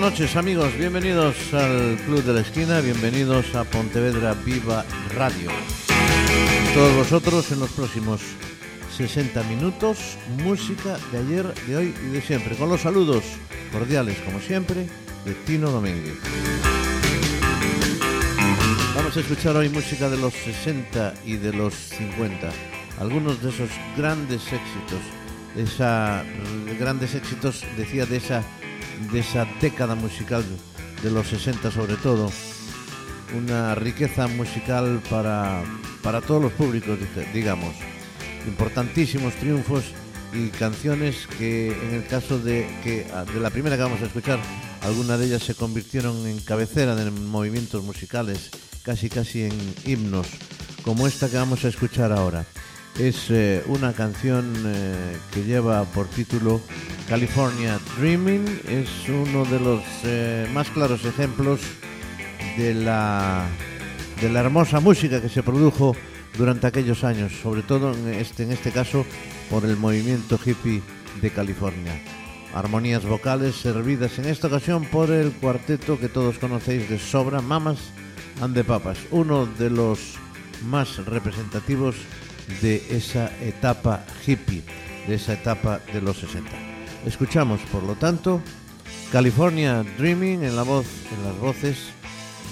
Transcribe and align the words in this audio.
Buenas 0.00 0.18
noches 0.18 0.36
amigos, 0.36 0.74
bienvenidos 0.78 1.52
al 1.52 1.98
Club 2.06 2.24
de 2.24 2.32
la 2.32 2.40
Esquina, 2.40 2.80
bienvenidos 2.80 3.54
a 3.54 3.64
Pontevedra 3.64 4.32
Viva 4.32 4.82
Radio. 5.14 5.50
Todos 6.72 6.96
vosotros 6.96 7.52
en 7.52 7.60
los 7.60 7.68
próximos 7.72 8.22
60 8.96 9.42
minutos, 9.42 10.16
música 10.42 10.96
de 11.12 11.18
ayer, 11.18 11.54
de 11.66 11.76
hoy 11.76 11.94
y 12.02 12.12
de 12.12 12.22
siempre, 12.22 12.56
con 12.56 12.70
los 12.70 12.80
saludos 12.80 13.24
cordiales 13.70 14.16
como 14.20 14.40
siempre 14.40 14.86
de 15.26 15.34
Tino 15.44 15.70
Domínguez. 15.70 16.16
Vamos 18.96 19.14
a 19.14 19.20
escuchar 19.20 19.54
hoy 19.54 19.68
música 19.68 20.08
de 20.08 20.16
los 20.16 20.32
60 20.32 21.12
y 21.26 21.36
de 21.36 21.52
los 21.52 21.74
50, 21.74 22.48
algunos 22.98 23.42
de 23.42 23.50
esos 23.50 23.68
grandes 23.98 24.40
éxitos, 24.50 25.02
grandes 26.78 27.14
éxitos, 27.14 27.66
decía 27.76 28.06
de 28.06 28.16
esa 28.16 28.42
de 29.12 29.20
esa 29.20 29.46
década 29.60 29.94
musical 29.94 30.44
de 31.02 31.10
los 31.10 31.28
60 31.28 31.70
sobre 31.70 31.96
todo, 31.96 32.30
una 33.36 33.74
riqueza 33.74 34.28
musical 34.28 35.00
para, 35.08 35.62
para 36.02 36.20
todos 36.20 36.42
los 36.42 36.52
públicos, 36.52 36.98
digamos, 37.32 37.74
importantísimos 38.46 39.34
triunfos 39.34 39.84
y 40.32 40.48
canciones 40.48 41.26
que 41.38 41.72
en 41.72 41.94
el 41.94 42.06
caso 42.06 42.38
de 42.38 42.66
que 42.84 43.06
de 43.32 43.40
la 43.40 43.50
primera 43.50 43.76
que 43.76 43.82
vamos 43.82 44.02
a 44.02 44.06
escuchar, 44.06 44.38
algunas 44.82 45.18
de 45.18 45.26
ellas 45.26 45.42
se 45.42 45.54
convirtieron 45.54 46.26
en 46.26 46.40
cabecera 46.40 46.94
de 46.94 47.10
movimientos 47.10 47.82
musicales, 47.84 48.50
casi 48.82 49.08
casi 49.08 49.42
en 49.42 49.74
himnos, 49.84 50.26
como 50.84 51.06
esta 51.06 51.28
que 51.28 51.36
vamos 51.36 51.64
a 51.64 51.68
escuchar 51.68 52.12
ahora. 52.12 52.46
Es 52.98 53.30
eh, 53.30 53.62
una 53.66 53.92
canción 53.92 54.52
eh, 54.66 55.16
que 55.32 55.44
lleva 55.44 55.84
por 55.84 56.06
título 56.08 56.60
California 57.08 57.78
Dreaming. 57.98 58.60
Es 58.68 58.88
uno 59.08 59.44
de 59.44 59.60
los 59.60 59.82
eh, 60.04 60.46
más 60.52 60.68
claros 60.70 61.04
ejemplos 61.04 61.60
de 62.56 62.74
la, 62.74 63.46
de 64.20 64.28
la 64.28 64.40
hermosa 64.40 64.80
música 64.80 65.20
que 65.22 65.28
se 65.28 65.42
produjo 65.42 65.96
durante 66.36 66.66
aquellos 66.66 67.04
años, 67.04 67.32
sobre 67.42 67.62
todo 67.62 67.92
en 67.92 68.08
este, 68.14 68.42
en 68.42 68.52
este 68.52 68.70
caso 68.70 69.04
por 69.48 69.64
el 69.64 69.76
movimiento 69.76 70.38
hippie 70.44 70.82
de 71.20 71.30
California. 71.30 71.92
Armonías 72.54 73.04
vocales 73.04 73.54
servidas 73.54 74.18
en 74.18 74.26
esta 74.26 74.48
ocasión 74.48 74.84
por 74.84 75.10
el 75.10 75.32
cuarteto 75.32 75.98
que 75.98 76.08
todos 76.08 76.38
conocéis 76.38 76.88
de 76.88 76.98
sobra, 76.98 77.40
Mamas 77.40 77.78
and 78.40 78.54
the 78.54 78.64
Papas, 78.64 78.98
uno 79.10 79.46
de 79.46 79.70
los 79.70 80.14
más 80.66 80.96
representativos 81.06 81.96
de 82.60 82.84
esa 82.90 83.30
etapa 83.40 84.04
hippie, 84.26 84.62
de 85.06 85.14
esa 85.14 85.34
etapa 85.34 85.80
de 85.92 86.00
los 86.00 86.18
60. 86.18 86.50
Escuchamos, 87.06 87.60
por 87.72 87.82
lo 87.82 87.94
tanto, 87.94 88.40
California 89.12 89.84
Dreaming 89.98 90.44
en 90.44 90.56
la 90.56 90.62
voz, 90.62 90.86
en 91.16 91.24
las 91.24 91.38
voces 91.38 91.78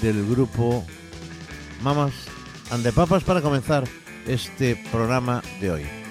del 0.03 0.27
grupo 0.29 0.85
Mamas 1.83 2.13
and 2.71 2.83
the 2.83 2.93
Papas 2.93 3.25
para 3.25 3.41
comenzar 3.41 3.85
este 4.27 4.77
programa 4.91 5.43
de 5.61 5.71
hoy. 5.71 6.08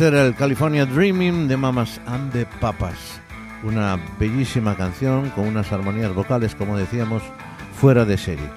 Era 0.00 0.24
el 0.24 0.34
California 0.34 0.86
Dreaming 0.86 1.46
de 1.46 1.58
Mamas 1.58 2.00
and 2.06 2.32
the 2.32 2.46
Papas. 2.58 3.20
Una 3.62 3.98
bellísima 4.18 4.74
canción 4.74 5.28
con 5.30 5.46
unas 5.46 5.70
armonías 5.72 6.14
vocales, 6.14 6.54
como 6.54 6.78
decíamos, 6.78 7.22
fuera 7.78 8.06
de 8.06 8.16
serie. 8.16 8.48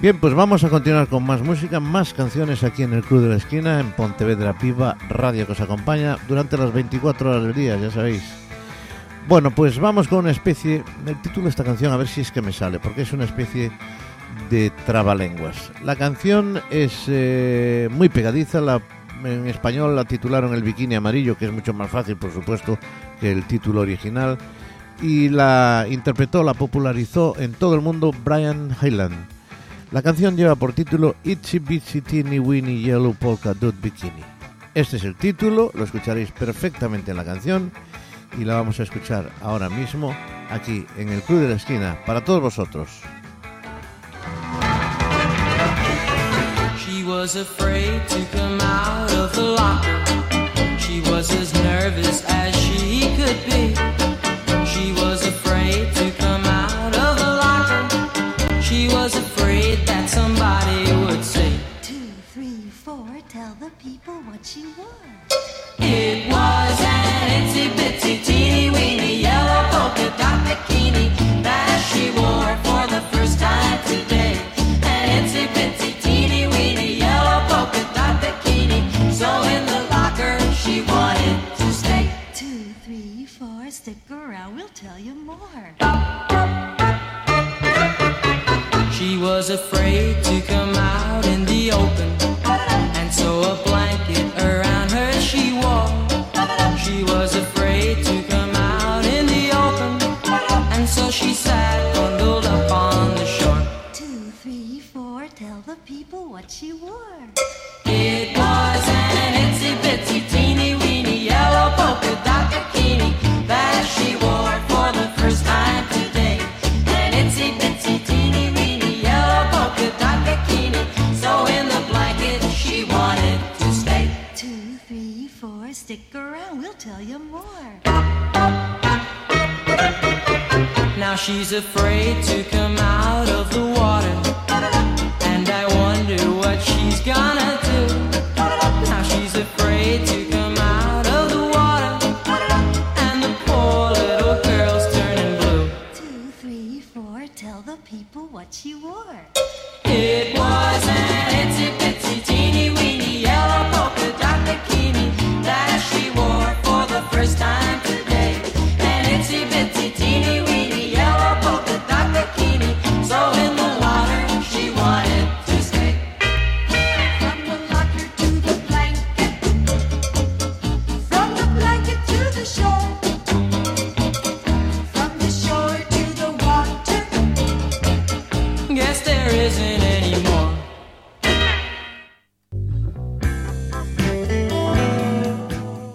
Bien, 0.00 0.18
pues 0.18 0.32
vamos 0.32 0.64
a 0.64 0.70
continuar 0.70 1.08
con 1.08 1.24
más 1.24 1.42
música, 1.42 1.78
más 1.78 2.14
canciones 2.14 2.64
aquí 2.64 2.84
en 2.84 2.94
el 2.94 3.02
Club 3.02 3.20
de 3.20 3.28
la 3.28 3.36
Esquina, 3.36 3.80
en 3.80 3.92
Pontevedra 3.92 4.56
Piva, 4.56 4.96
radio 5.10 5.44
que 5.44 5.52
os 5.52 5.60
acompaña 5.60 6.16
durante 6.26 6.56
las 6.56 6.72
24 6.72 7.30
horas 7.30 7.42
del 7.42 7.54
día, 7.54 7.76
ya 7.76 7.90
sabéis. 7.90 8.22
Bueno, 9.28 9.50
pues 9.50 9.78
vamos 9.78 10.08
con 10.08 10.20
una 10.20 10.30
especie, 10.30 10.82
el 11.06 11.20
título 11.20 11.44
de 11.44 11.50
esta 11.50 11.64
canción, 11.64 11.92
a 11.92 11.98
ver 11.98 12.08
si 12.08 12.22
es 12.22 12.32
que 12.32 12.40
me 12.40 12.52
sale, 12.52 12.78
porque 12.78 13.02
es 13.02 13.12
una 13.12 13.24
especie 13.24 13.70
de 14.48 14.70
trabalenguas. 14.86 15.70
La 15.84 15.96
canción 15.96 16.62
es 16.70 17.04
eh, 17.08 17.90
muy 17.90 18.08
pegadiza, 18.08 18.62
la 18.62 18.80
en 19.24 19.46
español 19.46 19.96
la 19.96 20.04
titularon 20.04 20.54
El 20.54 20.62
Bikini 20.62 20.94
Amarillo, 20.94 21.36
que 21.36 21.46
es 21.46 21.52
mucho 21.52 21.72
más 21.72 21.90
fácil, 21.90 22.16
por 22.16 22.32
supuesto, 22.32 22.78
que 23.20 23.32
el 23.32 23.44
título 23.46 23.80
original. 23.80 24.38
Y 25.00 25.28
la 25.28 25.86
interpretó, 25.90 26.42
la 26.42 26.54
popularizó 26.54 27.34
en 27.38 27.52
todo 27.52 27.74
el 27.74 27.80
mundo 27.80 28.12
Brian 28.24 28.76
Hyland. 28.80 29.26
La 29.90 30.02
canción 30.02 30.36
lleva 30.36 30.54
por 30.54 30.72
título 30.72 31.16
Itsy 31.24 31.58
Bitsy 31.58 32.00
Teeny 32.00 32.38
Weeny 32.38 32.82
Yellow 32.82 33.14
Polka 33.14 33.52
Dot 33.52 33.74
Bikini. 33.80 34.22
Este 34.74 34.96
es 34.96 35.04
el 35.04 35.16
título, 35.16 35.70
lo 35.74 35.84
escucharéis 35.84 36.30
perfectamente 36.30 37.10
en 37.10 37.18
la 37.18 37.24
canción 37.24 37.72
y 38.38 38.44
la 38.44 38.54
vamos 38.54 38.80
a 38.80 38.84
escuchar 38.84 39.30
ahora 39.42 39.68
mismo 39.68 40.16
aquí 40.50 40.86
en 40.96 41.10
el 41.10 41.20
Club 41.22 41.40
de 41.40 41.48
la 41.48 41.56
Esquina 41.56 41.98
para 42.06 42.24
todos 42.24 42.40
vosotros. 42.40 43.02
Was 47.18 47.36
afraid 47.36 48.08
to 48.08 48.24
come 48.32 48.58
out 48.62 49.12
of 49.12 49.34
the 49.34 49.42
locker. 49.42 49.98
She 50.78 51.02
was 51.10 51.30
as 51.34 51.52
nervous 51.62 52.24
as 52.26 52.50
she 52.56 53.00
could 53.18 53.38
be. 53.50 53.64
She 54.72 54.92
was 55.02 55.26
afraid 55.26 55.94
to 55.94 56.10
come 56.12 56.44
out 56.46 56.94
of 57.06 57.12
the 57.22 57.32
locker. 57.44 58.62
She 58.62 58.88
was 58.88 59.14
afraid 59.14 59.86
that 59.86 60.08
somebody 60.08 60.80
would 61.04 61.22
say, 61.22 61.52
Two, 61.82 62.08
three, 62.32 62.62
four, 62.70 63.06
tell 63.28 63.54
the 63.60 63.70
people 63.78 64.14
what 64.28 64.44
she 64.46 64.64
wore. 64.78 65.21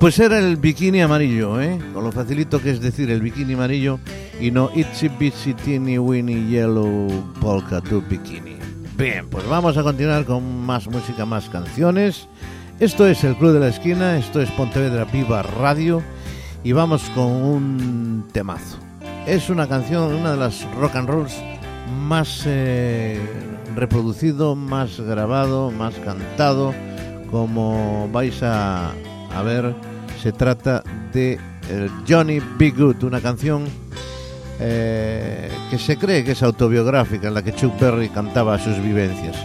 Pues 0.08 0.20
era 0.20 0.40
el 0.40 0.56
bikini 0.56 1.02
amarillo, 1.02 1.60
¿eh? 1.60 1.78
Con 1.94 2.06
lo 2.06 2.14
facilito 2.14 2.62
que 2.62 2.72
es 2.72 2.80
decir 2.80 3.12
el 3.12 3.20
bikini 3.20 3.56
amarillo 3.56 4.00
y 4.40 4.52
no 4.52 4.72
Itsy 4.74 5.10
Bitsy 5.10 5.54
Teeny 5.54 6.00
Weeny 6.00 6.48
Yellow 6.48 7.10
Polka 7.42 7.82
Dot 7.82 8.08
Bikini. 8.08 8.56
Bien, 8.98 9.28
pues 9.30 9.46
vamos 9.50 9.76
a 9.76 9.84
continuar 9.84 10.24
con 10.24 10.66
más 10.66 10.88
música, 10.88 11.26
más 11.26 11.50
canciones. 11.50 12.30
Esto 12.80 13.06
es 13.06 13.22
el 13.26 13.36
Club 13.36 13.52
de 13.52 13.60
la 13.60 13.68
Esquina, 13.68 14.18
esto 14.18 14.42
es 14.42 14.50
Pontevedra 14.52 15.04
Viva 15.04 15.44
Radio 15.44 16.02
y 16.64 16.72
vamos 16.72 17.02
con 17.14 17.26
un 17.26 18.28
temazo. 18.32 18.78
Es 19.26 19.50
una 19.50 19.68
canción, 19.68 20.14
una 20.14 20.32
de 20.32 20.38
las 20.38 20.64
rock 20.76 20.96
and 20.96 21.10
rolls 21.10 21.36
más 22.00 22.44
eh, 22.46 23.20
reproducido, 23.76 24.56
más 24.56 25.02
grabado, 25.02 25.70
más 25.70 25.96
cantado, 25.96 26.74
como 27.30 28.08
vais 28.14 28.42
a, 28.42 28.94
a 29.36 29.44
ver, 29.44 29.76
se 30.22 30.32
trata 30.32 30.84
de 31.14 31.40
el 31.70 31.90
Johnny 32.08 32.40
Be 32.58 32.72
Good, 32.72 33.04
una 33.04 33.22
canción 33.22 33.66
eh, 34.60 35.50
que 35.70 35.78
se 35.78 35.98
cree 35.98 36.24
que 36.24 36.32
es 36.32 36.44
autobiográfica, 36.44 37.28
en 37.28 37.34
la 37.34 37.44
que 37.44 37.54
Chuck 37.54 37.80
Berry 37.80 38.10
cantaba 38.10 38.58
sus 38.58 38.82
vivencias. 38.82 39.36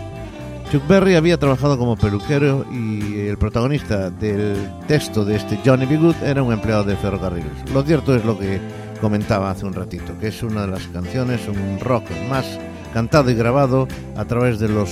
Chuck 0.70 0.86
Berry 0.88 1.16
había 1.16 1.38
trabajado 1.38 1.76
como 1.76 1.96
peluquero 1.96 2.64
y 2.72 3.26
el 3.26 3.36
protagonista 3.36 4.08
del 4.08 4.56
texto 4.88 5.24
de 5.24 5.36
este 5.36 5.58
Johnny 5.64 5.84
B. 5.84 5.98
Good 5.98 6.16
era 6.24 6.42
un 6.42 6.52
empleado 6.52 6.84
de 6.84 6.96
ferrocarriles. 6.96 7.70
Lo 7.74 7.82
cierto 7.82 8.14
es 8.14 8.24
lo 8.24 8.38
que 8.38 8.58
comentaba 9.00 9.50
hace 9.50 9.66
un 9.66 9.74
ratito, 9.74 10.18
que 10.18 10.28
es 10.28 10.42
una 10.42 10.62
de 10.62 10.68
las 10.68 10.86
canciones, 10.88 11.46
un 11.46 11.78
rock 11.80 12.04
más 12.30 12.46
cantado 12.94 13.30
y 13.30 13.34
grabado 13.34 13.86
a 14.16 14.24
través 14.24 14.58
de 14.58 14.68
los 14.68 14.88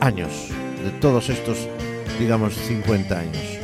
años, 0.00 0.32
de 0.82 0.90
todos 1.00 1.28
estos, 1.28 1.68
digamos, 2.18 2.54
50 2.54 3.18
años. 3.18 3.57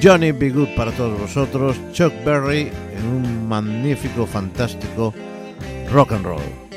Johnny 0.00 0.32
B. 0.32 0.50
Good 0.50 0.76
para 0.76 0.92
todos 0.92 1.18
vosotros, 1.18 1.76
Chuck 1.92 2.12
Berry 2.24 2.70
en 2.96 3.06
un 3.06 3.48
magnífico, 3.48 4.26
fantástico 4.26 5.12
rock 5.90 6.12
and 6.12 6.24
roll. 6.24 6.68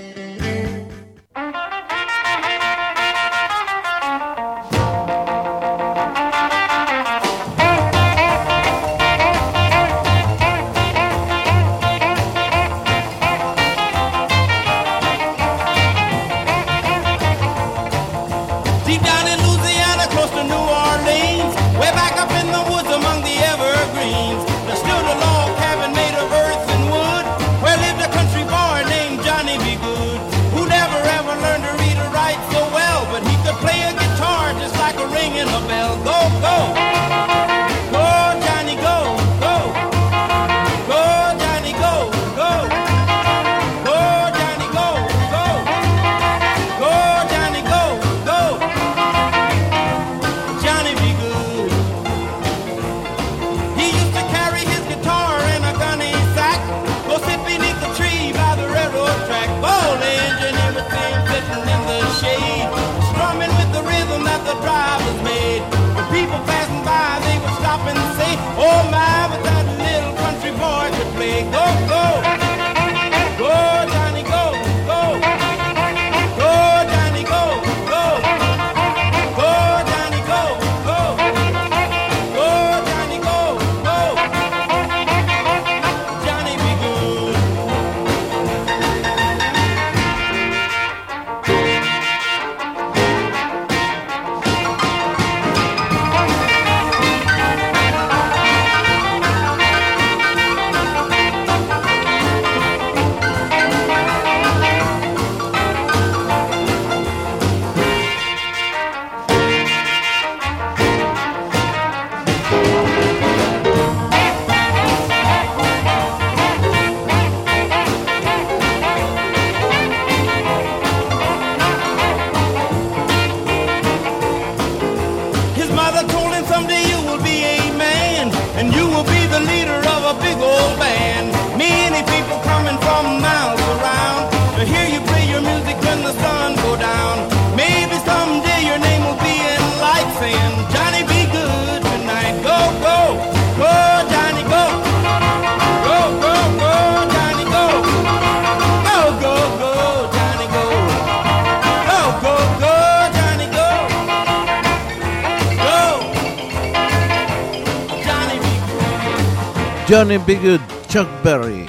Johnny 159.92 160.20
B. 160.20 160.36
Good, 160.36 160.62
Chuck 160.88 161.10
Berry. 161.22 161.68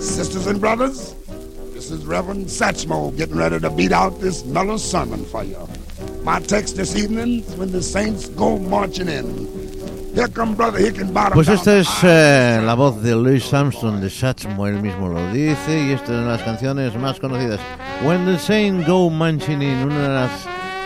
Sisters 0.00 0.46
and 0.46 0.58
brothers, 0.58 1.14
this 1.74 1.90
is 1.90 2.06
Reverend 2.06 2.46
Satchmo 2.46 3.14
getting 3.14 3.36
ready 3.36 3.60
to 3.60 3.68
beat 3.68 3.92
out 3.92 4.18
this 4.22 4.46
mellow 4.46 4.78
sermon 4.78 5.26
for 5.26 5.44
you. 5.44 5.58
My 6.24 6.40
text 6.40 6.76
this 6.76 6.96
evening 6.96 7.40
is 7.40 7.54
when 7.56 7.70
the 7.70 7.82
saints 7.82 8.30
go 8.30 8.58
marching 8.58 9.08
in. 9.08 9.46
Here 10.14 10.28
come 10.28 10.54
Brother 10.54 10.78
Hickenbottom. 10.78 11.34
Pues 11.34 11.48
esta 11.48 11.76
es 11.76 11.88
eh, 12.02 12.62
la 12.64 12.72
voz 12.72 13.02
de 13.02 13.14
Louis 13.14 13.52
Armstrong 13.52 14.00
de 14.00 14.08
Satchmo, 14.08 14.66
él 14.66 14.80
mismo 14.80 15.06
lo 15.10 15.30
dice, 15.34 15.86
y 15.86 15.90
esta 15.90 16.04
es 16.04 16.10
una 16.12 16.22
de 16.22 16.38
las 16.38 16.42
canciones 16.44 16.96
más 16.96 17.20
conocidas. 17.20 17.60
When 18.02 18.24
the 18.24 18.38
Saints 18.38 18.88
Go 18.88 19.10
Marching 19.10 19.60
In, 19.60 19.84
una 19.84 20.02
de 20.02 20.08
las 20.08 20.30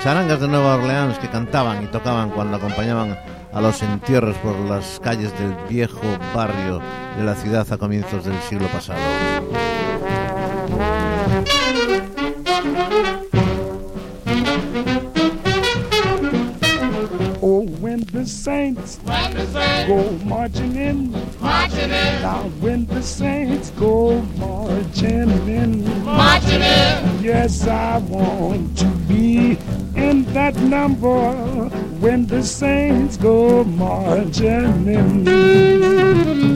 charangas 0.03 0.41
de 0.41 0.49
Nueva 0.49 0.75
Orleans 0.75 1.21
que 1.21 1.29
cantaban 1.29 1.85
y 1.85 1.87
tocaban 1.87 2.31
cuando 2.31 2.57
acompañaban 2.57 3.17
a 3.57 3.61
los 3.63 3.83
entierros 3.83 4.37
por 4.39 4.55
las 4.69 5.01
calles 5.03 5.33
del 5.39 5.55
viejo 5.67 6.03
barrio 6.35 6.79
de 7.17 7.25
la 7.25 7.35
ciudad 7.35 7.67
a 7.73 7.79
comienzos 7.79 8.27
del 8.27 8.39
siglo 8.43 8.69
pasado. 8.69 9.01
Oh, 17.41 17.65
when 17.81 18.05
the 18.13 18.27
saints, 18.27 18.99
go 19.87 20.03
marching 20.27 20.77
in. 20.77 21.13
Marching 21.41 21.85
in. 21.85 22.23
Now, 22.23 22.51
when 22.61 22.85
the 22.87 23.01
saints 23.01 23.71
go 23.71 24.21
marching 24.37 25.49
in. 25.49 26.05
Marching 26.05 26.61
in. 26.61 27.25
Yes, 27.25 27.67
I 27.67 28.03
want 28.07 28.77
to 28.77 28.87
be 29.09 29.57
in 29.95 30.25
that 30.35 30.55
number 30.57 31.71
when 32.07 32.25
the 32.27 32.41
saints 32.41 33.17
go 33.17 33.65
marching 33.65 34.87
in. 34.87 36.56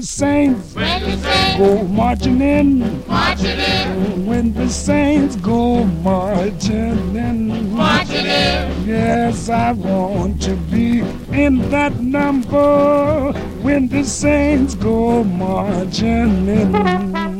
When 0.00 0.06
the 0.06 0.06
saints 0.06 1.58
go 1.58 1.82
marching 1.88 2.40
in, 2.40 3.06
marching 3.06 3.58
in. 3.58 4.26
When 4.26 4.54
the 4.54 4.68
saints 4.70 5.36
go 5.36 5.84
marching 5.84 7.14
in, 7.16 7.74
marching 7.74 8.24
in. 8.24 8.86
Yes, 8.86 9.50
I 9.50 9.72
want 9.72 10.40
to 10.42 10.56
be 10.56 11.00
in 11.32 11.70
that 11.70 12.00
number 12.00 13.32
when 13.60 13.88
the 13.88 14.02
saints 14.04 14.74
go 14.74 15.22
marching 15.22 16.48
in. 16.48 17.39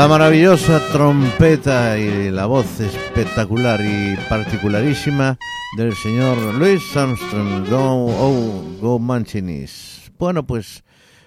La 0.00 0.08
maravillosa 0.08 0.80
trompeta 0.92 1.98
y 1.98 2.30
la 2.30 2.46
voz 2.46 2.80
espectacular 2.80 3.82
y 3.82 4.16
particularísima 4.30 5.38
del 5.76 5.94
señor 5.94 6.38
Louis 6.54 6.96
Armstrong, 6.96 7.68
Go, 7.68 8.06
oh, 8.06 8.64
Go 8.80 8.98
Manchinis. 8.98 10.10
Bueno, 10.18 10.46
pues 10.46 10.84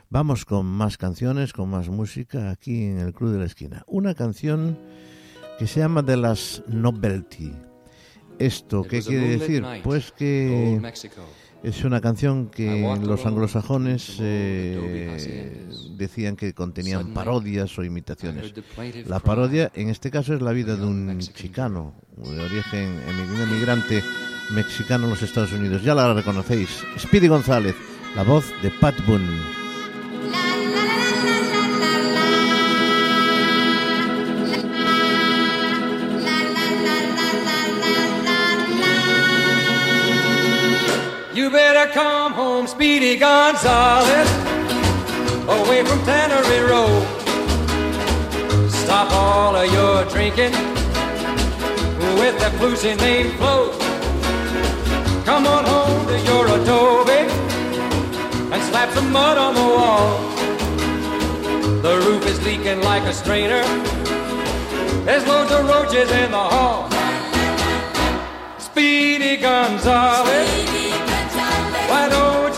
vamos 0.10 0.44
con 0.44 0.66
más 0.66 0.98
canciones, 0.98 1.54
con 1.54 1.70
más 1.70 1.90
música 1.90 2.50
aquí 2.50 2.86
en 2.86 2.98
el 2.98 3.14
Club 3.14 3.34
de 3.34 3.38
la 3.38 3.46
Esquina. 3.46 3.84
Una 3.86 4.16
canción 4.16 4.80
que 5.60 5.68
se 5.68 5.82
llama 5.82 6.02
de 6.02 6.18
las 6.18 6.64
Novelty. 6.66 7.54
¿Esto 8.40 8.82
qué 8.82 9.04
quiere 9.04 9.38
decir? 9.38 9.64
Pues 9.84 10.12
que 10.12 10.82
es 11.64 11.86
una 11.86 12.02
canción 12.02 12.50
que 12.50 12.82
los 13.02 13.26
anglosajones 13.26 14.18
eh, 14.20 15.70
decían 15.96 16.36
que 16.36 16.54
contenían 16.54 17.14
parodias 17.14 17.78
o 17.80 17.84
imitaciones. 17.84 18.54
La 19.08 19.20
parodia, 19.20 19.72
en 19.74 19.90
este 19.90 20.12
caso, 20.12 20.34
es 20.34 20.42
la 20.42 20.52
vida 20.52 20.76
de 20.76 20.86
un 20.86 21.20
chicano 21.20 21.94
de 22.18 22.40
origen 22.42 23.00
emigrante 23.50 24.04
mexicano 24.52 25.06
en 25.06 25.12
los 25.12 25.22
Estados 25.22 25.54
Unidos. 25.54 25.84
Ya 25.84 25.96
la 25.96 26.14
reconocéis. 26.14 26.84
Speedy 27.00 27.30
González, 27.30 27.76
la 28.16 28.24
voz 28.24 28.46
de 28.62 28.70
Pat 28.70 28.96
Boone. 29.08 29.63
You 41.34 41.50
better 41.50 41.92
come 41.92 42.32
home, 42.34 42.68
Speedy 42.68 43.18
Gonzales, 43.18 44.30
away 45.50 45.84
from 45.84 46.00
Tannery 46.06 46.60
Road. 46.70 47.08
Stop 48.70 49.12
all 49.12 49.56
of 49.56 49.74
your 49.74 50.06
drinking 50.06 50.52
with 52.20 52.38
that 52.38 52.54
flusy 52.60 52.96
name 52.98 53.32
Flo. 53.38 53.72
Come 55.26 55.48
on 55.48 55.66
home 55.66 56.06
to 56.06 56.20
your 56.20 56.46
adobe 56.46 57.26
and 58.54 58.62
slap 58.70 58.94
some 58.94 59.12
mud 59.12 59.36
on 59.40 59.56
the 59.56 59.62
wall. 59.62 60.20
The 61.82 61.98
roof 62.06 62.28
is 62.28 62.46
leaking 62.46 62.84
like 62.84 63.04
a 63.04 63.14
strainer. 63.14 63.64
There's 65.04 65.26
loads 65.26 65.52
of 65.52 65.68
roaches 65.68 66.12
in 66.12 66.30
the 66.30 66.38
hall. 66.38 66.92
Speedy 68.60 69.38
Gonzales. 69.38 70.74
Don't 70.74 70.83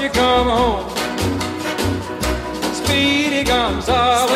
you 0.06 0.12
come 0.12 0.48
home? 0.48 0.90
Speedy 2.74 3.44
Gonzales. 3.44 4.30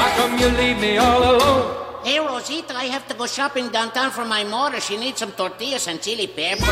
How 0.00 0.10
come 0.18 0.38
you 0.38 0.48
leave 0.48 0.78
me 0.78 0.98
all 0.98 1.22
alone? 1.32 2.04
Hey, 2.04 2.18
Rosita, 2.18 2.74
I 2.74 2.84
have 2.84 3.06
to 3.08 3.14
go 3.14 3.26
shopping 3.26 3.68
downtown 3.70 4.10
for 4.10 4.26
my 4.26 4.44
mother. 4.44 4.80
She 4.80 4.96
needs 4.96 5.18
some 5.18 5.32
tortillas 5.32 5.88
and 5.88 6.00
chili 6.02 6.26
peppers. 6.26 6.66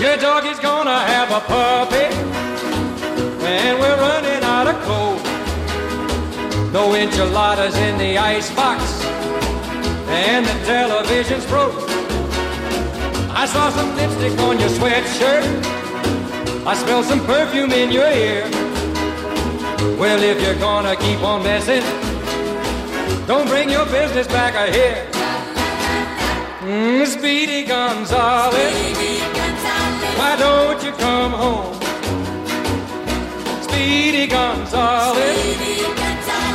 Your 0.00 0.16
dog 0.16 0.46
is 0.46 0.58
gonna 0.58 0.98
have 1.12 1.30
a 1.30 1.40
puppy, 1.40 2.06
and 3.46 3.78
we're 3.78 4.02
No 6.72 6.94
enchiladas 6.94 7.76
in 7.76 7.98
the 7.98 8.16
icebox, 8.16 9.04
and 10.08 10.46
the 10.46 10.64
television's 10.64 11.44
broke. 11.44 11.74
I 13.28 13.44
saw 13.44 13.68
some 13.68 13.94
lipstick 13.94 14.38
on 14.40 14.58
your 14.58 14.70
sweatshirt. 14.70 15.44
I 16.66 16.74
smell 16.74 17.02
some 17.02 17.20
perfume 17.26 17.72
in 17.72 17.92
your 17.92 18.10
ear. 18.10 18.48
Well, 19.98 20.22
if 20.22 20.40
you're 20.40 20.58
gonna 20.58 20.96
keep 20.96 21.20
on 21.22 21.42
messing, 21.42 21.82
don't 23.26 23.48
bring 23.48 23.68
your 23.68 23.84
business 23.86 24.26
back 24.26 24.54
here. 24.72 25.06
Mm, 26.62 27.06
Speedy 27.06 27.64
Gonzales, 27.64 28.54
why 30.16 30.36
don't 30.38 30.82
you 30.82 30.92
come 30.92 31.32
home? 31.32 31.74
Speedy 33.62 34.26
Gonzales, 34.26 36.01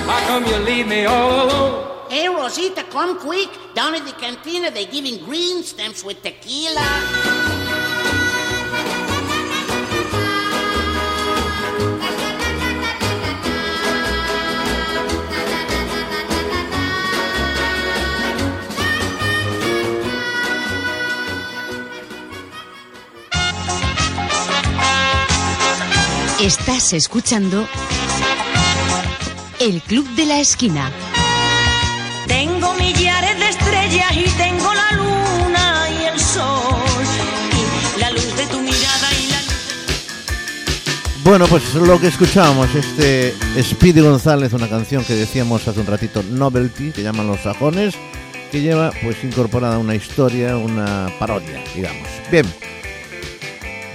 how 0.07 0.19
come 0.27 0.45
you 0.45 0.57
leave 0.57 0.87
me 0.87 1.05
all 1.05 1.45
alone? 1.45 2.09
Hey, 2.09 2.27
Rosita, 2.29 2.83
come 2.83 3.19
quick. 3.19 3.49
Down 3.75 3.93
at 3.95 4.05
the 4.05 4.13
cantina, 4.13 4.71
they're 4.71 4.85
giving 4.85 5.23
green 5.25 5.63
stamps 5.63 6.03
with 6.03 6.21
tequila. 6.23 6.87
Estás 26.39 26.93
escuchando 26.93 27.67
El 29.67 29.81
Club 29.81 30.07
de 30.15 30.25
la 30.25 30.39
Esquina. 30.39 30.89
Tengo 32.25 32.73
millares 32.75 33.37
de 33.37 33.49
estrellas 33.49 34.13
y 34.15 34.23
tengo 34.37 34.73
la 34.73 34.95
luna 34.95 35.89
y 35.89 36.05
el 36.05 36.17
sol. 36.17 37.03
Y 37.97 37.99
la 37.99 38.09
luz 38.11 38.33
de 38.37 38.45
tu 38.45 38.61
mirada 38.61 39.09
y 39.11 39.29
la 39.29 39.37
Bueno, 41.21 41.47
pues 41.47 41.73
lo 41.73 41.99
que 41.99 42.07
escuchábamos, 42.07 42.73
este 42.75 43.35
Speedy 43.61 43.99
González, 43.99 44.53
una 44.53 44.69
canción 44.69 45.03
que 45.03 45.15
decíamos 45.15 45.67
hace 45.67 45.81
un 45.81 45.87
ratito, 45.87 46.23
Novelty, 46.23 46.91
que 46.91 47.03
llaman 47.03 47.27
los 47.27 47.41
sajones, 47.41 47.93
que 48.49 48.61
lleva 48.61 48.91
pues 49.03 49.21
incorporada 49.25 49.79
una 49.79 49.95
historia, 49.95 50.55
una 50.55 51.11
parodia, 51.19 51.61
digamos. 51.75 52.07
Bien, 52.31 52.45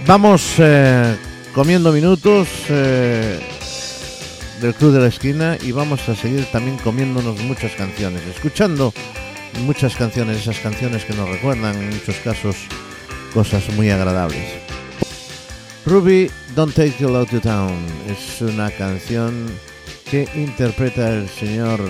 vamos 0.06 0.42
eh, 0.58 1.16
comiendo 1.54 1.92
minutos 1.92 2.46
eh, 2.68 3.40
del 4.62 4.74
Club 4.74 4.92
de 4.92 5.00
la 5.00 5.08
Esquina 5.08 5.58
y 5.60 5.72
vamos 5.72 6.08
a 6.08 6.14
seguir 6.14 6.46
también 6.52 6.78
comiéndonos 6.78 7.40
muchas 7.40 7.72
canciones, 7.72 8.22
escuchando 8.28 8.94
muchas 9.64 9.96
canciones, 9.96 10.38
esas 10.38 10.60
canciones 10.60 11.04
que 11.04 11.14
nos 11.14 11.28
recuerdan 11.28 11.74
en 11.74 11.90
muchos 11.90 12.16
casos 12.18 12.56
cosas 13.34 13.68
muy 13.74 13.90
agradables. 13.90 14.48
Ruby, 15.84 16.30
Don't 16.54 16.72
Take 16.74 16.94
You 17.00 17.08
Out 17.08 17.30
to 17.30 17.40
Town 17.40 17.74
es 18.08 18.40
una 18.40 18.70
canción 18.70 19.48
que 20.08 20.28
interpreta 20.36 21.12
el 21.12 21.28
señor 21.28 21.80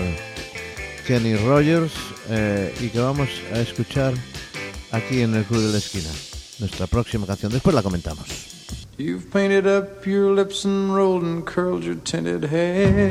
Kenny 1.05 1.35
Rogers 1.35 1.93
eh, 2.29 2.73
y 2.81 2.87
que 2.87 2.99
vamos 2.99 3.29
a 3.53 3.59
escuchar 3.59 4.15
aquí 4.91 5.21
en 5.21 5.35
el 5.35 5.43
Club 5.45 5.61
de 5.61 5.73
la 5.73 5.77
Esquina. 5.77 6.09
Nuestra 6.57 6.87
próxima 6.87 7.27
canción, 7.27 7.51
después 7.51 7.75
la 7.75 7.83
comentamos. 7.83 8.52
You've 8.95 9.31
painted 9.31 9.65
up 9.65 10.05
your 10.05 10.29
lips 10.33 10.65
and 10.65 10.93
rolled 10.93 11.23
and 11.23 11.43
curled 11.43 11.83
your 11.83 11.95
tinted 11.95 12.43
hair. 12.43 13.09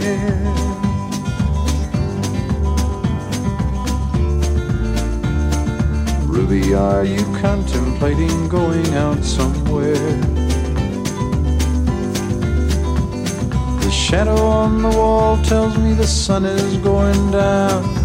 Ruby, 6.29 6.73
are 6.73 7.05
you 7.05 7.25
contemplating 7.41 8.49
going 8.49 8.95
out 8.95 9.25
somewhere? 9.25 9.95
The 13.81 13.91
shadow 13.91 14.37
on 14.37 14.83
the 14.83 14.89
wall 14.91 15.43
tells 15.43 15.77
me 15.79 15.95
the 15.95 16.07
sun 16.07 16.45
is 16.45 16.77
going 16.77 17.33
down. 17.33 18.02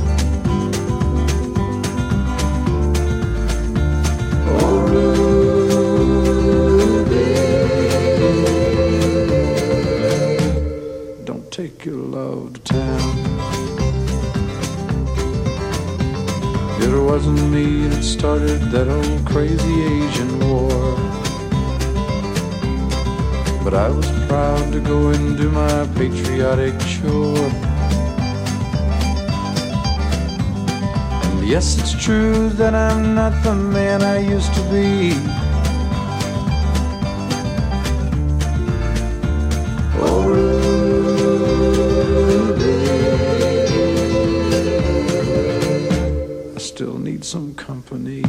Don't 11.89 11.93
take 11.93 11.93
your 11.93 12.03
love 12.03 12.63
town. 12.63 13.17
It 16.81 17.03
wasn't 17.03 17.51
me 17.51 17.87
that 17.87 18.03
started 18.03 18.61
that 18.71 18.87
old 18.87 19.25
crazy 19.25 19.83
Asian 19.83 20.39
war. 20.39 20.95
But 23.63 23.73
I 23.73 23.89
was 23.89 24.09
proud 24.27 24.71
to 24.71 24.79
go 24.79 25.09
and 25.09 25.37
do 25.37 25.49
my 25.49 25.87
patriotic 25.95 26.79
chore. 26.79 27.51
And 31.23 31.47
yes, 31.47 31.77
it's 31.79 32.03
true 32.03 32.49
that 32.49 32.73
I'm 32.73 33.15
not 33.15 33.43
the 33.43 33.55
man 33.55 34.01
I 34.01 34.19
used 34.19 34.53
to 34.53 34.61
be. 34.71 35.36
Company. 47.87 48.21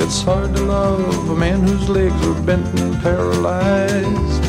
It's 0.00 0.22
hard 0.22 0.54
to 0.54 0.62
love 0.62 1.30
a 1.30 1.34
man 1.34 1.60
whose 1.66 1.88
legs 1.88 2.26
are 2.26 2.42
bent 2.42 2.66
and 2.78 3.00
paralyzed. 3.00 4.44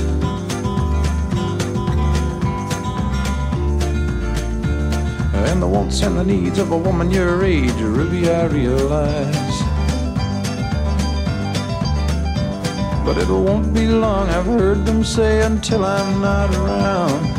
And 5.33 5.61
the 5.61 5.67
wants 5.67 6.01
and 6.03 6.17
the 6.17 6.23
needs 6.23 6.59
of 6.59 6.71
a 6.71 6.77
woman 6.77 7.09
your 7.09 7.43
age, 7.43 7.71
Ruby, 7.81 8.29
I 8.29 8.45
realize. 8.45 9.57
But 13.05 13.17
it 13.17 13.27
won't 13.27 13.73
be 13.73 13.87
long, 13.87 14.29
I've 14.29 14.45
heard 14.45 14.85
them 14.85 15.03
say, 15.03 15.41
until 15.41 15.83
I'm 15.83 16.21
not 16.21 16.53
around. 16.55 17.30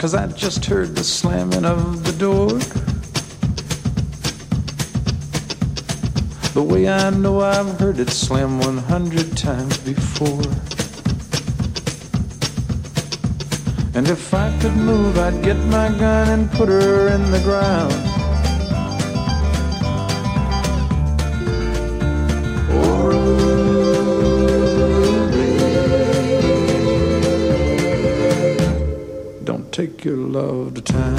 Cause 0.00 0.14
I 0.14 0.28
just 0.28 0.64
heard 0.64 0.96
the 0.96 1.04
slamming 1.04 1.66
of 1.66 2.04
the 2.04 2.12
door. 2.12 2.48
The 6.54 6.62
way 6.62 6.88
I 6.88 7.10
know 7.10 7.40
I've 7.40 7.78
heard 7.78 7.98
it 7.98 8.08
slam 8.08 8.60
100 8.60 9.36
times 9.36 9.76
before. 9.76 10.40
And 13.92 14.08
if 14.08 14.32
I 14.32 14.58
could 14.62 14.74
move, 14.74 15.18
I'd 15.18 15.44
get 15.44 15.58
my 15.66 15.90
gun 15.90 16.28
and 16.30 16.50
put 16.52 16.70
her 16.70 17.08
in 17.08 17.30
the 17.30 17.40
ground. 17.40 18.09
Don't 29.50 29.72
take 29.72 30.04
your 30.04 30.16
love 30.16 30.74
to 30.74 30.80
town. 30.80 31.16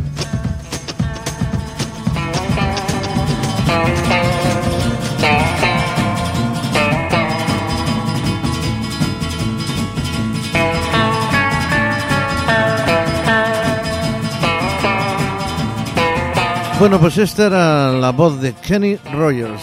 Bueno, 16.78 17.00
pues 17.00 17.16
esta 17.16 17.46
era 17.46 17.90
la 17.90 18.12
voz 18.12 18.38
de 18.42 18.52
Kenny 18.52 18.96
Rogers. 19.14 19.62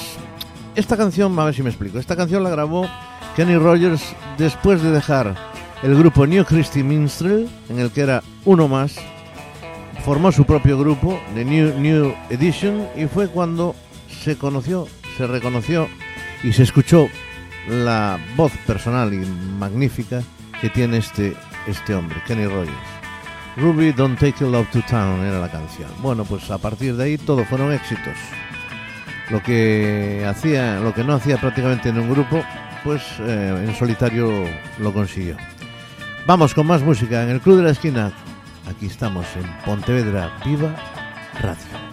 Esta 0.74 0.98
canción, 0.98 1.38
a 1.38 1.46
ver 1.46 1.54
si 1.54 1.62
me 1.62 1.70
explico, 1.70 2.00
esta 2.00 2.16
canción 2.16 2.44
la 2.44 2.50
grabó 2.50 2.90
Kenny 3.36 3.56
Rogers 3.56 4.02
después 4.40 4.82
de 4.82 4.90
dejar 4.90 5.36
el 5.84 5.96
grupo 5.96 6.26
New 6.26 6.44
Christy 6.44 6.82
Minstrel, 6.82 7.48
en 7.70 7.80
el 7.80 7.92
que 7.92 8.02
era 8.02 8.24
uno 8.46 8.68
más, 8.68 8.96
formó 10.04 10.32
su 10.32 10.44
propio 10.44 10.80
grupo, 10.80 11.20
The 11.36 11.46
New, 11.46 11.80
New 11.80 12.16
Edition, 12.32 12.88
y 12.96 13.06
fue 13.06 13.28
cuando 13.28 13.76
se 14.24 14.36
conoció, 14.36 14.88
se 15.16 15.28
reconoció 15.28 15.88
y 16.44 16.52
se 16.52 16.64
escuchó 16.64 17.08
la 17.68 18.20
voz 18.36 18.54
personal 18.66 19.14
y 19.14 19.20
magnífica 19.60 20.24
que 20.60 20.72
tiene 20.72 20.98
este, 20.98 21.36
este 21.68 21.94
hombre, 21.94 22.18
Kenny 22.26 22.48
Rogers. 22.48 22.93
Ruby 23.56 23.92
Don't 23.92 24.20
Take 24.20 24.40
Your 24.40 24.52
Love 24.52 24.70
to 24.72 24.82
Town 24.90 25.22
era 25.22 25.40
la 25.40 25.50
canción. 25.50 25.90
Bueno, 26.02 26.26
pues 26.26 26.50
a 26.50 26.58
partir 26.58 26.96
de 26.96 27.04
ahí 27.04 27.18
todo 27.18 27.46
fueron 27.46 27.72
éxitos. 27.72 28.16
Lo 29.30 29.42
que 29.44 30.26
hacía, 30.28 30.80
lo 30.80 30.94
que 30.94 31.04
no 31.04 31.14
hacía 31.14 31.38
prácticamente 31.38 31.90
en 31.90 32.00
un 32.00 32.10
grupo, 32.10 32.44
pues 32.84 33.02
eh, 33.20 33.66
en 33.68 33.76
solitario 33.76 34.46
lo 34.80 34.94
consiguió. 34.94 35.38
Vamos 36.26 36.54
con 36.54 36.68
más 36.68 36.82
música 36.82 37.24
en 37.24 37.30
el 37.30 37.42
Club 37.42 37.58
de 37.58 37.64
la 37.64 37.72
Esquina. 37.72 38.12
Aquí 38.70 38.88
estamos 38.88 39.26
en 39.36 39.46
Pontevedra 39.66 40.32
Viva 40.46 40.76
Radio. 41.42 41.93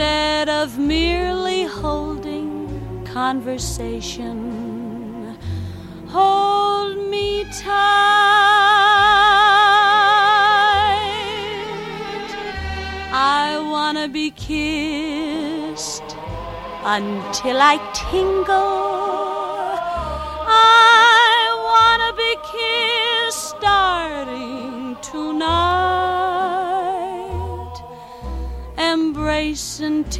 Instead 0.00 0.48
of 0.48 0.78
merely 0.78 1.64
holding 1.64 3.04
conversation, 3.04 4.38
hold 6.08 6.96
me 7.10 7.44
tight. 7.44 7.68
I 13.12 13.58
wanna 13.70 14.08
be 14.08 14.30
kissed 14.30 16.16
until 16.82 17.60
I 17.60 17.76
tingle. 17.92 19.09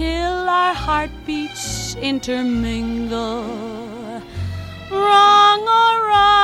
Until 0.01 0.49
our 0.49 0.73
heartbeats 0.73 1.95
intermingle. 1.97 3.45
Wrong 4.91 5.61
or 5.61 6.09
right. 6.09 6.41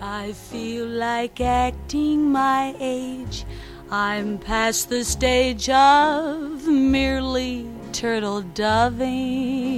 I 0.00 0.32
feel 0.32 0.86
like 0.86 1.38
acting 1.42 2.32
my 2.32 2.74
age. 2.80 3.44
I'm 3.90 4.38
past 4.38 4.88
the 4.88 5.04
stage 5.04 5.68
of 5.68 6.66
merely 6.66 7.68
turtle 7.92 8.40
doving. 8.40 9.68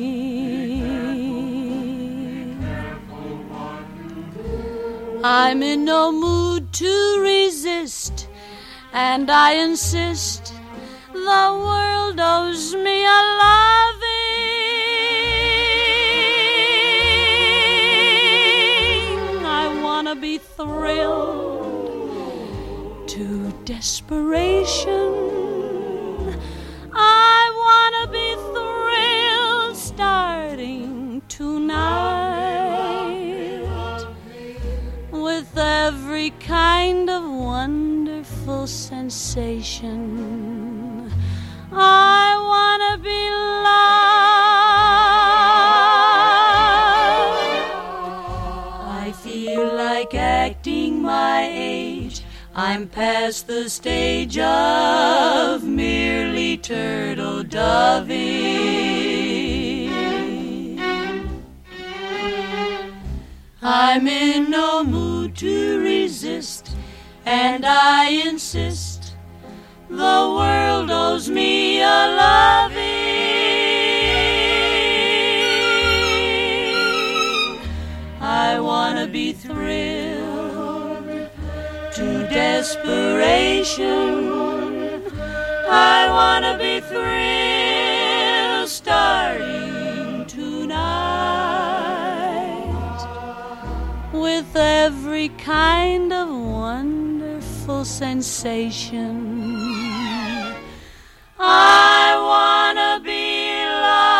I'm 5.22 5.62
in 5.62 5.84
no 5.84 6.10
mood 6.12 6.72
to 6.72 7.20
resist, 7.20 8.19
and 8.92 9.30
I 9.30 9.52
insist 9.52 10.52
the 11.12 11.18
world 11.18 12.18
owes 12.18 12.74
me 12.74 13.04
a 13.04 13.22
loving. 13.42 13.86
I 19.46 19.80
wanna 19.82 20.16
be 20.16 20.38
thrilled 20.38 21.88
to 23.08 23.52
desperation. 23.64 25.14
I 26.92 27.50
wanna 27.64 28.06
be 28.10 28.34
thrilled 28.52 29.76
starting 29.76 31.22
tonight 31.28 32.00
with 35.12 35.56
every 35.56 36.30
kind 36.40 37.08
of 37.08 37.24
wonderful 38.60 38.66
sensation. 38.66 40.00
I 41.72 42.36
wanna 42.50 42.98
be 43.02 43.30
loved. 43.64 43.90
I 49.04 49.12
feel 49.12 49.74
like 49.76 50.14
acting 50.14 51.00
my 51.00 51.48
age. 51.50 52.22
I'm 52.54 52.86
past 52.88 53.46
the 53.46 53.70
stage 53.70 54.36
of 54.38 55.64
merely 55.64 56.58
turtle 56.58 57.42
doving. 57.44 58.20
I'm 63.62 64.06
in 64.08 64.50
no 64.50 64.84
mood 64.84 65.36
to 65.36 65.69
and 67.30 67.64
I 67.64 68.06
insist 68.26 69.14
the 69.88 69.94
world 70.36 70.90
owes 70.90 71.30
me 71.30 71.80
a 71.80 72.00
loving. 72.22 72.80
I 78.20 78.58
wanna 78.58 79.06
be 79.06 79.32
thrilled 79.32 81.04
to 81.94 82.28
desperation. 82.40 84.08
I 85.70 86.08
wanna 86.18 86.58
be 86.58 86.80
thrilled 86.80 88.68
starting 88.68 90.26
tonight 90.26 90.90
with 94.12 94.56
every 94.56 95.28
kind 95.28 96.12
of 96.12 96.28
wonderful 97.70 97.84
sensation. 97.84 99.16
I 101.38 102.16
wanna 102.18 103.00
be 103.02 103.64
loved. 103.64 104.10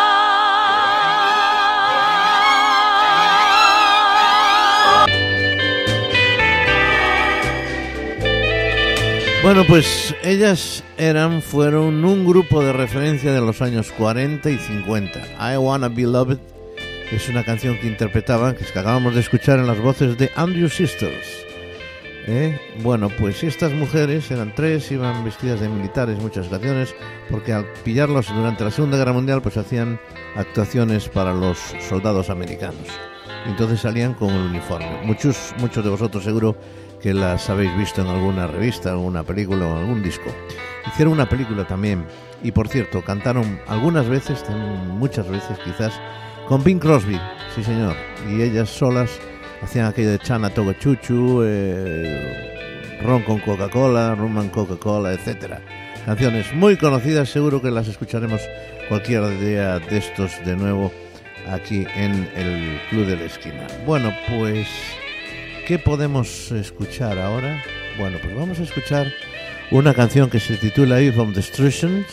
Bueno, 9.43 9.63
pues 9.67 10.15
ellas 10.23 10.83
eran, 10.97 11.41
fueron 11.41 12.05
un 12.05 12.25
grupo 12.25 12.63
de 12.63 12.73
referencia 12.73 13.33
de 13.33 13.41
los 13.41 13.61
años 13.61 13.91
40 13.97 14.49
y 14.49 14.57
50. 14.57 15.19
I 15.53 15.57
Wanna 15.57 15.89
Be 15.89 16.03
Loved 16.03 16.37
es 17.11 17.27
una 17.27 17.43
canción 17.43 17.77
que 17.79 17.87
interpretaban, 17.87 18.55
que 18.55 18.63
acabamos 18.65 19.15
de 19.15 19.21
escuchar 19.21 19.59
en 19.59 19.67
las 19.67 19.79
voces 19.79 20.17
de 20.17 20.31
Andrew 20.35 20.69
Sisters. 20.69 21.50
¿Eh? 22.27 22.59
Bueno, 22.83 23.09
pues 23.19 23.43
estas 23.43 23.71
mujeres 23.71 24.29
eran 24.29 24.53
tres, 24.53 24.91
iban 24.91 25.23
vestidas 25.23 25.59
de 25.59 25.69
militares 25.69 26.19
muchas 26.19 26.47
ocasiones, 26.47 26.93
porque 27.29 27.51
al 27.51 27.65
pillarlos 27.83 28.27
durante 28.27 28.63
la 28.63 28.71
Segunda 28.71 28.97
Guerra 28.97 29.13
Mundial, 29.13 29.41
pues 29.41 29.57
hacían 29.57 29.99
actuaciones 30.35 31.09
para 31.09 31.33
los 31.33 31.57
soldados 31.89 32.29
americanos. 32.29 32.87
Entonces 33.47 33.81
salían 33.81 34.13
con 34.13 34.29
el 34.29 34.49
uniforme. 34.49 35.01
Muchos, 35.03 35.55
muchos 35.59 35.83
de 35.83 35.89
vosotros 35.89 36.23
seguro 36.23 36.55
que 37.01 37.13
las 37.13 37.49
habéis 37.49 37.75
visto 37.75 38.01
en 38.01 38.07
alguna 38.07 38.45
revista, 38.45 38.91
alguna 38.91 39.23
película 39.23 39.65
o 39.65 39.77
algún 39.77 40.03
disco. 40.03 40.29
Hicieron 40.87 41.13
una 41.13 41.27
película 41.27 41.65
también 41.65 42.05
y 42.43 42.51
por 42.51 42.67
cierto 42.67 43.03
cantaron 43.03 43.59
algunas 43.67 44.07
veces, 44.07 44.43
muchas 44.97 45.27
veces 45.27 45.57
quizás, 45.63 45.99
con 46.47 46.63
Bing 46.63 46.79
Crosby, 46.79 47.19
sí 47.55 47.63
señor, 47.63 47.95
y 48.29 48.41
ellas 48.41 48.69
solas 48.69 49.19
hacían 49.61 49.85
aquello 49.85 50.11
de 50.11 50.19
Chana 50.19 50.49
Togo 50.49 50.73
Chuchu, 50.73 51.43
eh, 51.45 52.99
Ron 53.03 53.23
con 53.23 53.39
Coca-Cola, 53.39 54.15
Rum 54.15 54.37
and 54.37 54.51
Coca-Cola, 54.51 55.13
etcétera. 55.13 55.61
Canciones 56.05 56.53
muy 56.53 56.77
conocidas, 56.77 57.29
seguro 57.29 57.61
que 57.61 57.71
las 57.71 57.87
escucharemos 57.87 58.41
cualquier 58.89 59.39
día 59.39 59.79
de 59.79 59.97
estos 59.97 60.31
de 60.45 60.55
nuevo 60.55 60.91
aquí 61.49 61.85
en 61.95 62.29
el 62.35 62.79
Club 62.89 63.05
de 63.05 63.17
la 63.17 63.25
Esquina. 63.25 63.67
Bueno, 63.85 64.13
pues 64.27 64.67
¿Qué 65.71 65.79
podemos 65.79 66.51
escuchar 66.51 67.17
ahora? 67.17 67.63
Bueno, 67.97 68.17
pues 68.21 68.35
vamos 68.35 68.59
a 68.59 68.63
escuchar 68.63 69.07
una 69.69 69.93
canción 69.93 70.29
que 70.29 70.39
se 70.39 70.57
titula 70.57 70.99
Eve 70.99 71.17
of 71.17 71.33
Destructions 71.33 72.07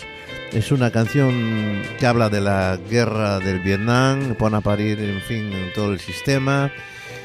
Es 0.53 0.71
una 0.71 0.93
canción 0.93 1.83
que 1.99 2.07
habla 2.07 2.29
de 2.29 2.41
la 2.41 2.79
guerra 2.89 3.41
del 3.41 3.59
Vietnam, 3.59 4.37
pone 4.37 4.59
a 4.59 4.61
parir, 4.61 5.01
en 5.01 5.21
fin, 5.23 5.53
en 5.53 5.73
todo 5.73 5.93
el 5.93 5.99
sistema. 5.99 6.71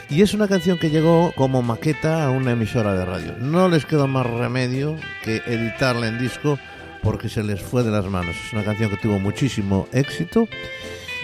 Y 0.10 0.22
es 0.22 0.34
una 0.34 0.48
canción 0.48 0.78
que 0.78 0.90
llegó 0.90 1.32
como 1.36 1.62
maqueta 1.62 2.26
a 2.26 2.30
una 2.30 2.52
emisora 2.52 2.94
de 2.94 3.06
radio. 3.06 3.36
No 3.40 3.68
les 3.68 3.86
quedó 3.86 4.08
más 4.08 4.26
remedio 4.28 4.96
que 5.24 5.38
editarla 5.48 6.08
en 6.08 6.20
disco 6.20 6.60
porque 7.02 7.30
se 7.30 7.44
les 7.44 7.62
fue 7.62 7.84
de 7.84 7.92
las 7.92 8.06
manos. 8.06 8.36
Es 8.46 8.54
una 8.54 8.64
canción 8.64 8.90
que 8.92 8.98
tuvo 8.98 9.18
muchísimo 9.20 9.88
éxito 9.92 10.48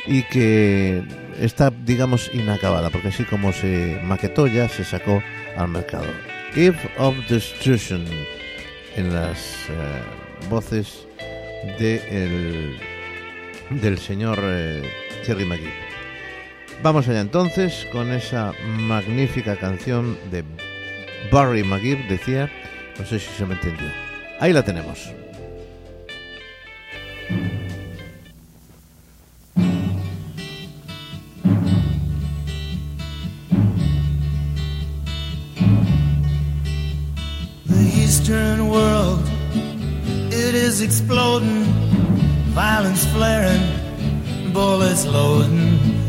y 0.08 0.24
que 0.24 1.04
está, 1.40 1.72
digamos, 1.86 2.32
inacabada, 2.34 2.90
porque 2.90 3.10
así 3.10 3.24
como 3.26 3.54
se 3.54 4.00
maquetó 4.04 4.48
ya, 4.48 4.68
se 4.68 4.84
sacó 4.84 5.22
al 5.56 5.68
mercado. 5.68 6.08
Eve 6.56 6.80
of 6.98 7.16
Destruction, 7.30 8.06
en 8.96 9.14
las 9.14 9.38
eh, 9.70 10.02
voces 10.50 11.06
de 11.78 12.02
el- 12.10 12.80
del 13.82 14.00
señor 14.00 14.40
eh, 14.42 14.82
Terry 15.26 15.46
McGee. 15.46 15.89
Vamos 16.82 17.10
allá 17.10 17.20
entonces 17.20 17.86
con 17.92 18.10
esa 18.12 18.54
magnífica 18.64 19.58
canción 19.58 20.18
de 20.32 20.46
Barry 21.30 21.64
McGee, 21.64 22.08
decía, 22.08 22.50
no 22.98 23.06
sé 23.06 23.20
si 23.20 23.30
se 23.34 23.46
me 23.46 23.56
entendió. 23.56 23.88
Ahí 24.40 24.54
la 24.54 24.64
tenemos. 24.64 25.14
World, 38.62 39.28
it 40.32 40.54
is 40.54 40.82
exploding, 40.82 41.64
violence 42.54 43.06
flaring, 43.08 44.54
bullets 44.54 45.06
loading. 45.08 46.09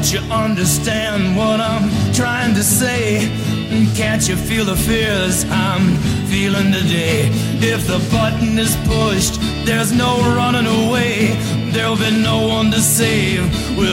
Don't 0.00 0.12
you 0.14 0.32
understand 0.32 1.36
what 1.36 1.60
I'm 1.60 1.90
trying 2.14 2.54
to 2.54 2.62
say? 2.62 3.28
Can't 3.94 4.26
you 4.26 4.34
feel 4.34 4.64
the 4.64 4.74
fears 4.74 5.44
I'm 5.50 5.94
feeling 6.24 6.72
today? 6.72 7.28
If 7.60 7.86
the 7.86 7.98
button 8.10 8.58
is 8.58 8.74
pushed, 8.88 9.38
there's 9.66 9.92
no 9.92 10.16
running 10.34 10.64
away. 10.64 11.36
There'll 11.72 11.98
be 11.98 12.10
no 12.22 12.46
one 12.48 12.70
to 12.70 12.80
save 12.80 13.44
with 13.76 13.92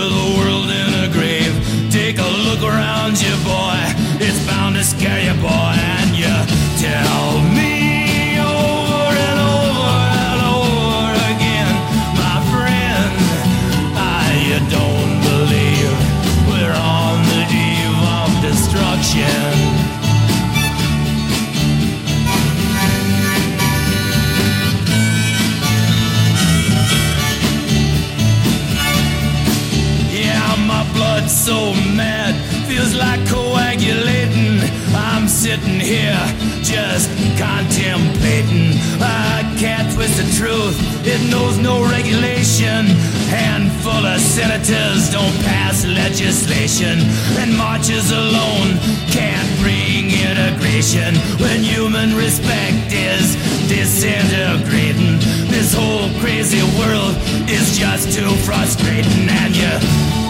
sitting 35.47 35.79
here 35.79 36.23
just 36.61 37.07
contemplating. 37.39 38.75
I 38.99 39.47
can't 39.57 39.87
twist 39.95 40.19
the 40.19 40.27
truth, 40.35 40.75
it 41.07 41.21
knows 41.31 41.57
no 41.57 41.87
regulation. 41.89 42.83
Handful 43.31 44.03
of 44.05 44.19
senators 44.19 45.09
don't 45.09 45.37
pass 45.47 45.85
legislation, 45.85 46.99
and 47.39 47.55
marches 47.55 48.11
alone 48.11 48.75
can't 49.15 49.49
bring 49.63 50.11
integration 50.11 51.15
when 51.39 51.63
human 51.63 52.13
respect 52.13 52.91
is 52.91 53.39
disintegrating. 53.71 55.15
This 55.47 55.73
whole 55.73 56.09
crazy 56.19 56.63
world 56.75 57.15
is 57.47 57.79
just 57.79 58.11
too 58.11 58.31
frustrating, 58.43 59.29
and 59.31 59.55
you 59.55 59.71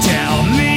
tell 0.06 0.44
me 0.54 0.77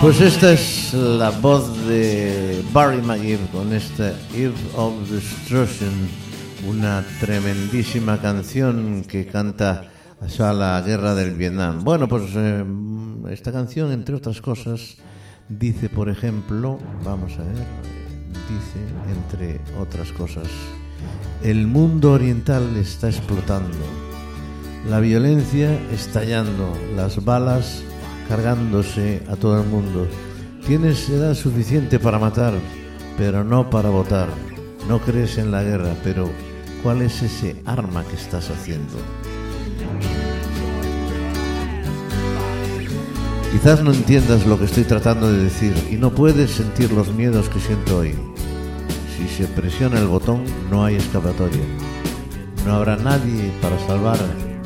Pues 0.00 0.18
esta 0.22 0.52
es 0.52 0.94
la 0.94 1.28
voz 1.28 1.86
de 1.86 2.64
Barry 2.72 3.02
McGee 3.02 3.36
con 3.52 3.70
esta 3.74 4.14
Eve 4.34 4.54
of 4.74 4.94
Destruction, 5.10 5.90
una 6.66 7.04
tremendísima 7.20 8.18
canción 8.18 9.04
que 9.06 9.26
canta 9.26 9.90
a 10.38 10.52
la 10.54 10.80
guerra 10.80 11.14
del 11.14 11.34
Vietnam. 11.34 11.84
Bueno, 11.84 12.08
pues 12.08 12.30
eh, 12.34 12.64
esta 13.28 13.52
canción, 13.52 13.92
entre 13.92 14.14
otras 14.14 14.40
cosas, 14.40 14.96
dice, 15.50 15.90
por 15.90 16.08
ejemplo, 16.08 16.78
vamos 17.04 17.34
a 17.34 17.42
ver, 17.42 17.66
dice, 18.48 18.80
entre 19.14 19.60
otras 19.78 20.12
cosas, 20.12 20.46
el 21.42 21.66
mundo 21.66 22.12
oriental 22.12 22.74
está 22.78 23.10
explotando, 23.10 23.76
la 24.88 24.98
violencia 25.00 25.78
estallando, 25.92 26.72
las 26.96 27.22
balas 27.22 27.82
cargándose 28.30 29.22
a 29.28 29.34
todo 29.34 29.60
el 29.60 29.66
mundo. 29.66 30.06
Tienes 30.64 31.08
edad 31.10 31.34
suficiente 31.34 31.98
para 31.98 32.20
matar, 32.20 32.54
pero 33.18 33.42
no 33.42 33.68
para 33.68 33.90
votar. 33.90 34.28
No 34.88 35.00
crees 35.00 35.36
en 35.36 35.50
la 35.50 35.64
guerra, 35.64 35.96
pero 36.04 36.30
¿cuál 36.80 37.02
es 37.02 37.22
ese 37.22 37.56
arma 37.66 38.04
que 38.04 38.14
estás 38.14 38.48
haciendo? 38.50 38.94
Quizás 43.50 43.82
no 43.82 43.92
entiendas 43.92 44.46
lo 44.46 44.56
que 44.60 44.66
estoy 44.66 44.84
tratando 44.84 45.32
de 45.32 45.42
decir 45.42 45.74
y 45.90 45.96
no 45.96 46.14
puedes 46.14 46.52
sentir 46.52 46.92
los 46.92 47.12
miedos 47.12 47.48
que 47.48 47.58
siento 47.58 47.98
hoy. 47.98 48.14
Si 49.18 49.26
se 49.26 49.48
presiona 49.48 49.98
el 49.98 50.06
botón, 50.06 50.44
no 50.70 50.84
hay 50.84 50.94
escapatoria. 50.94 51.64
No 52.64 52.74
habrá 52.74 52.94
nadie 52.94 53.50
para 53.60 53.76
salvar 53.88 54.18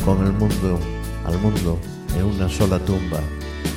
con 0.04 0.22
el 0.26 0.34
mundo, 0.34 0.78
al 1.24 1.38
mundo 1.40 1.78
en 2.14 2.24
una 2.26 2.46
sola 2.50 2.78
tumba. 2.78 3.20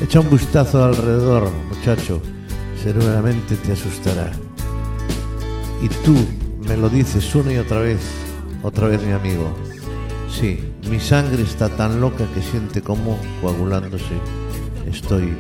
Echa 0.02 0.19
un 0.19 0.30
vistazo 0.30 0.84
alrededor, 0.84 1.50
muchacho, 1.69 2.21
seguramente 2.82 3.56
te 3.56 3.73
asustará. 3.73 4.32
Y 5.82 5.89
tú 6.06 6.15
me 6.67 6.78
lo 6.78 6.89
dices 6.89 7.34
una 7.36 7.54
y 7.54 7.58
otra 7.58 7.80
vez, 7.80 8.00
otra 8.63 8.88
vez 8.88 9.02
mi 9.02 9.12
amigo. 9.12 9.54
Sí, 10.32 10.60
mi 10.89 11.00
sangre 11.00 11.41
está 11.41 11.69
tan 11.69 12.00
loca 12.00 12.26
que 12.34 12.41
siente 12.41 12.82
como, 12.82 13.17
coagulándose, 13.41 14.15
estoy 14.86 15.34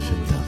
sentado. 0.00 0.44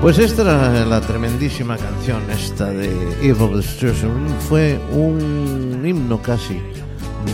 Pues 0.00 0.18
esta 0.18 0.42
era 0.42 0.86
la 0.86 1.00
tremendísima 1.00 1.76
canción, 1.76 2.22
esta 2.30 2.66
de 2.66 2.88
Evil 3.20 3.56
Destruction. 3.56 4.12
Fue 4.48 4.78
un 4.92 5.82
himno 5.84 6.22
casi 6.22 6.60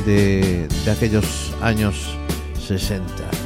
de, 0.07 0.67
de 0.85 0.91
aquellos 0.91 1.53
años 1.61 2.17
60. 2.79 3.42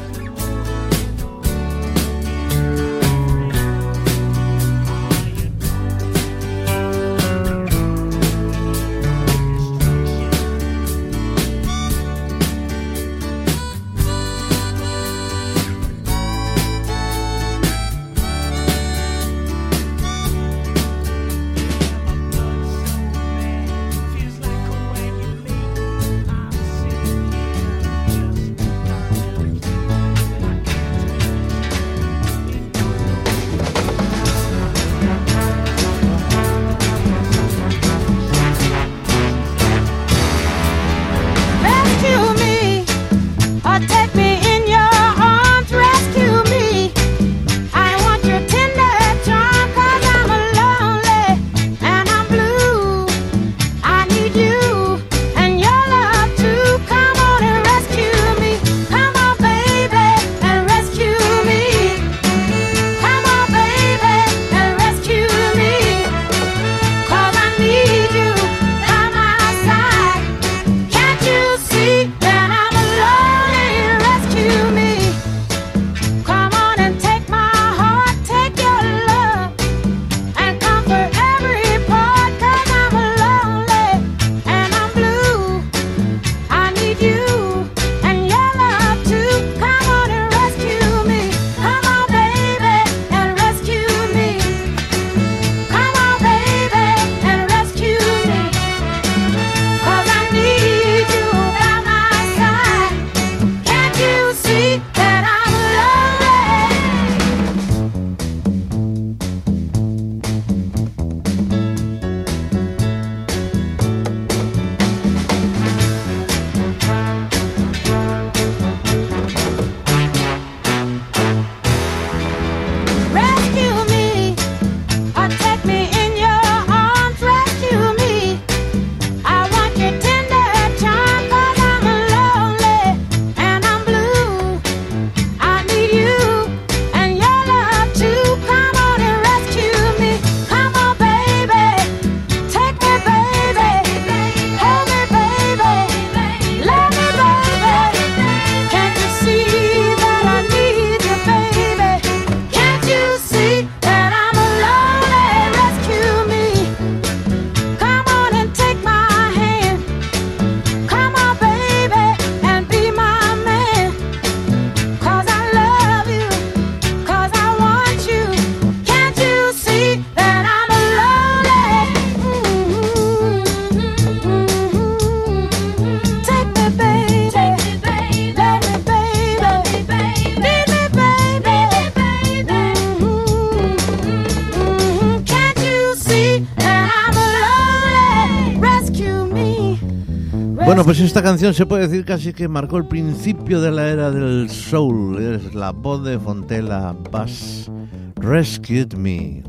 Pues 190.96 191.08
esta 191.08 191.22
canción 191.22 191.52
se 191.52 191.66
puede 191.66 191.88
decir 191.88 192.06
casi 192.06 192.32
que 192.32 192.48
marcó 192.48 192.78
el 192.78 192.86
principio 192.86 193.60
de 193.60 193.70
la 193.70 193.86
era 193.88 194.10
del 194.10 194.48
soul. 194.48 195.20
Es 195.20 195.54
la 195.54 195.70
voz 195.72 196.02
de 196.02 196.18
Fontella 196.18 196.96
Bass 197.12 197.70
Rescued 198.14 198.94
Me. 198.94 199.45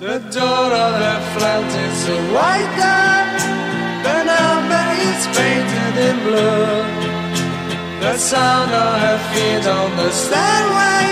The 0.00 0.20
door 0.30 0.70
of 0.78 0.92
the 1.02 1.16
flat 1.34 1.74
is 1.74 2.00
a 2.06 2.20
white 2.30 2.70
door. 2.78 3.18
The 4.06 4.18
number 4.30 4.86
is 5.10 5.26
painted 5.34 5.94
in 6.06 6.16
blue. 6.22 6.86
The 7.98 8.14
sound 8.16 8.70
of 8.70 8.94
her 8.94 9.18
feet 9.34 9.66
on 9.66 9.90
the 9.98 10.10
stairway. 10.14 11.02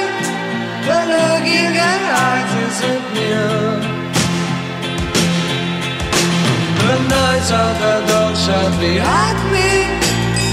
The 0.87 0.99
look 1.03 1.47
in 1.51 1.75
her 1.75 2.03
eyes 2.31 2.53
isn't 2.67 3.07
new. 3.19 3.59
The 6.87 6.97
noise 7.11 7.51
of 7.51 7.73
the 7.83 7.97
dog 8.07 8.37
shut 8.39 8.71
behind 8.79 9.39
me. 9.51 9.99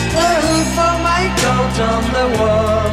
The 0.09 0.29
hoof 0.41 0.73
of 0.89 0.97
my 1.05 1.23
coat 1.37 1.77
on 1.85 2.03
the 2.17 2.27
wall. 2.41 2.89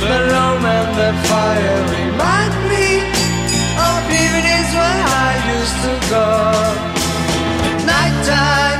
The 0.00 0.16
room 0.32 0.64
and 0.64 0.90
the 0.96 1.12
fire 1.28 1.80
remind 1.92 2.59
me 4.50 4.56
of 4.56 4.60
evenings 4.60 4.74
when 4.74 4.98
I 5.06 5.32
used 5.58 5.78
to 5.84 5.92
go. 6.10 6.26
Nighttime, 7.86 7.86
nighttime. 7.86 8.79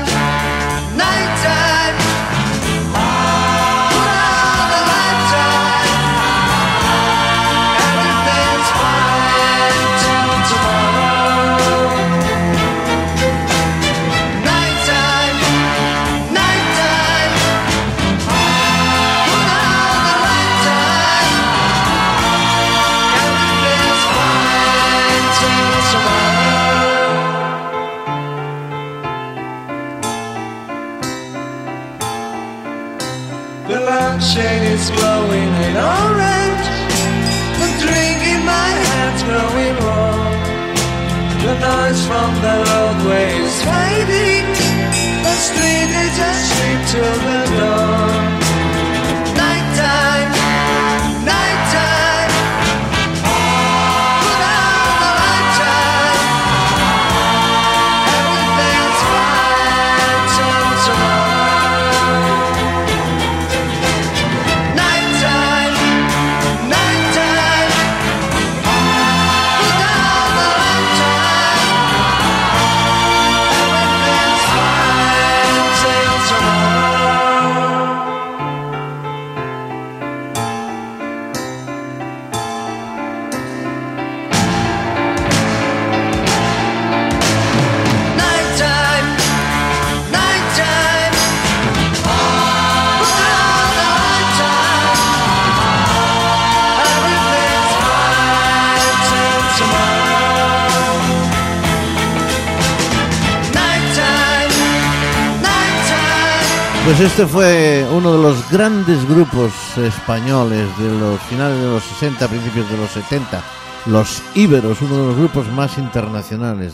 Este 107.05 107.25
fue 107.25 107.83
uno 107.91 108.15
de 108.15 108.21
los 108.21 108.51
grandes 108.51 109.07
grupos 109.09 109.51
españoles 109.77 110.67
de 110.77 110.99
los 110.99 111.19
finales 111.21 111.59
de 111.59 111.65
los 111.65 111.83
60, 111.83 112.27
principios 112.27 112.69
de 112.69 112.77
los 112.77 112.91
70, 112.91 113.43
los 113.87 114.21
Íberos, 114.35 114.79
uno 114.81 114.97
de 114.97 115.07
los 115.07 115.15
grupos 115.17 115.47
más 115.53 115.79
internacionales. 115.79 116.73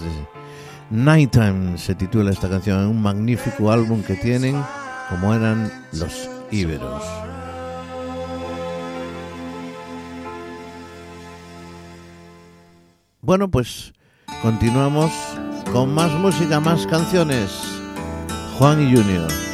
Nighttime 0.90 1.78
se 1.78 1.96
titula 1.96 2.32
esta 2.32 2.50
canción, 2.50 2.88
un 2.88 3.02
magnífico 3.02 3.72
álbum 3.72 4.04
que 4.04 4.16
tienen, 4.16 4.62
como 5.10 5.34
eran 5.34 5.72
los 5.94 6.30
Íberos. 6.52 7.04
Bueno, 13.22 13.50
pues 13.50 13.94
continuamos 14.42 15.12
con 15.72 15.94
más 15.94 16.12
música, 16.12 16.60
más 16.60 16.86
canciones. 16.86 17.50
Juan 18.58 18.82
y 18.82 18.94
Junior. 18.94 19.47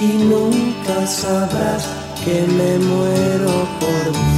Y 0.00 0.24
nunca 0.24 1.06
sabrás 1.06 1.86
que 2.24 2.42
me 2.42 2.78
muero 2.78 3.68
por 3.80 4.12
ti. 4.12 4.35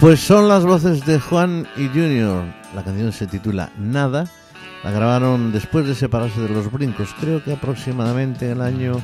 Pues 0.00 0.20
son 0.20 0.46
las 0.46 0.64
voces 0.64 1.04
de 1.06 1.18
Juan 1.18 1.66
y 1.76 1.88
Junior. 1.88 2.44
La 2.72 2.84
canción 2.84 3.12
se 3.12 3.26
titula 3.26 3.72
Nada. 3.76 4.26
La 4.84 4.92
grabaron 4.92 5.50
después 5.50 5.88
de 5.88 5.96
separarse 5.96 6.40
de 6.40 6.48
los 6.50 6.70
brincos, 6.70 7.12
creo 7.18 7.42
que 7.42 7.52
aproximadamente 7.52 8.46
en 8.46 8.52
el 8.52 8.60
año 8.62 9.02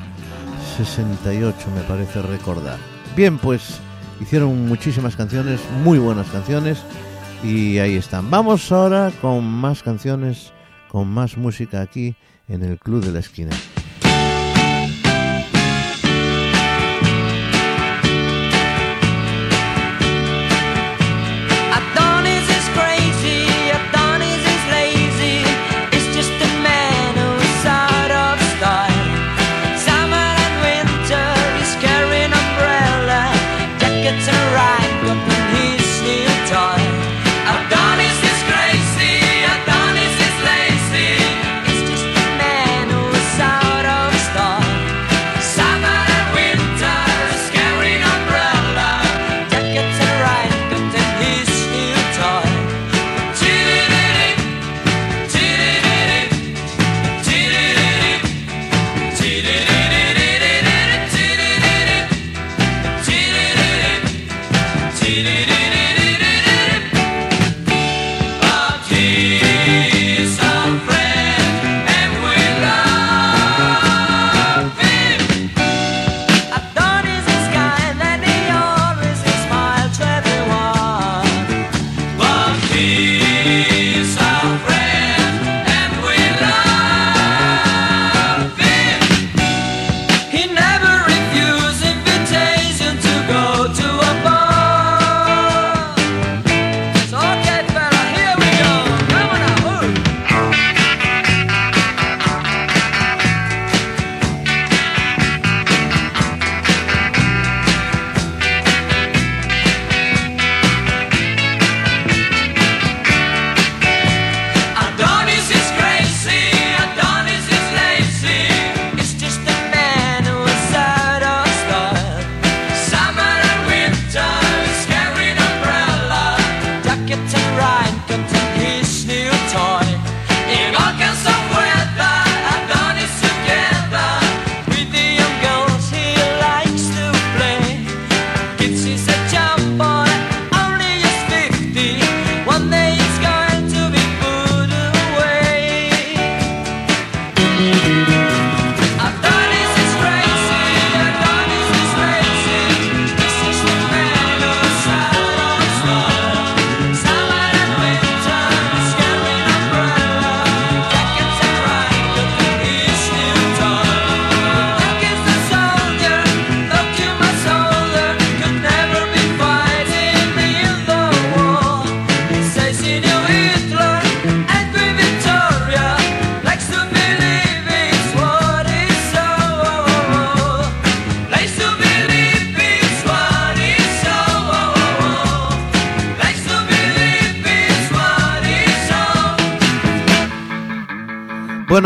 68, 0.77 1.57
me 1.75 1.81
parece 1.83 2.23
recordar. 2.23 2.79
Bien, 3.17 3.39
pues 3.39 3.81
hicieron 4.21 4.69
muchísimas 4.69 5.17
canciones, 5.17 5.61
muy 5.83 5.99
buenas 5.99 6.29
canciones, 6.29 6.79
y 7.43 7.79
ahí 7.79 7.97
están. 7.97 8.31
Vamos 8.31 8.71
ahora 8.71 9.11
con 9.21 9.45
más 9.45 9.83
canciones, 9.83 10.53
con 10.89 11.09
más 11.09 11.37
música 11.37 11.81
aquí 11.81 12.15
en 12.47 12.63
el 12.63 12.79
Club 12.79 13.05
de 13.05 13.11
la 13.11 13.19
Esquina. 13.19 13.51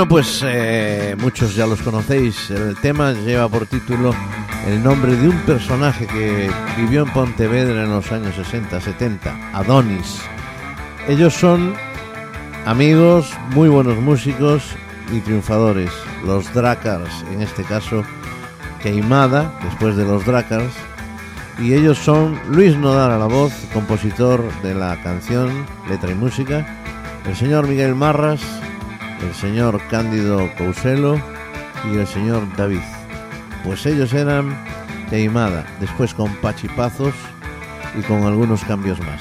Pues 0.09 0.43
eh, 0.43 1.15
muchos 1.19 1.55
ya 1.55 1.67
los 1.67 1.83
conocéis. 1.83 2.51
El 2.51 2.77
tema 2.77 3.13
lleva 3.13 3.47
por 3.47 3.67
título 3.67 4.15
el 4.67 4.83
nombre 4.83 5.15
de 5.15 5.29
un 5.29 5.37
personaje 5.41 6.07
que 6.07 6.51
vivió 6.79 7.03
en 7.03 7.13
Pontevedra 7.13 7.85
en 7.85 7.91
los 7.91 8.11
años 8.11 8.35
60-70, 8.37 9.53
Adonis. 9.53 10.23
Ellos 11.09 11.35
son 11.35 11.75
amigos, 12.65 13.31
muy 13.51 13.69
buenos 13.69 13.99
músicos 13.99 14.63
y 15.13 15.21
triunfadores. 15.21 15.91
Los 16.25 16.53
Drakars, 16.55 17.25
en 17.31 17.43
este 17.43 17.63
caso, 17.65 18.03
Queimada, 18.83 19.53
después 19.63 19.95
de 19.97 20.07
los 20.07 20.25
Drakars. 20.25 20.73
Y 21.59 21.75
ellos 21.75 21.99
son 21.99 22.41
Luis 22.51 22.75
Nodal 22.77 23.11
a 23.11 23.19
la 23.19 23.27
voz, 23.27 23.53
compositor 23.75 24.43
de 24.63 24.75
la 24.75 25.03
canción, 25.03 25.67
letra 25.89 26.11
y 26.11 26.15
música, 26.15 26.67
el 27.27 27.37
señor 27.37 27.67
Miguel 27.69 27.95
Marras, 27.95 28.41
el 29.23 29.35
señor 29.35 29.81
Cándido 29.91 30.49
Couselo 30.57 31.21
y 31.91 31.97
el 31.97 32.07
señor 32.07 32.43
David. 32.57 32.81
Pues 33.65 33.85
ellos 33.87 34.13
eran 34.13 34.57
Queimada, 35.11 35.67
después 35.81 36.15
con 36.15 36.35
Pachipazos 36.37 37.15
y 37.99 38.03
con 38.03 38.25
algunos 38.25 38.65
cambios 38.65 38.99
más. 39.01 39.21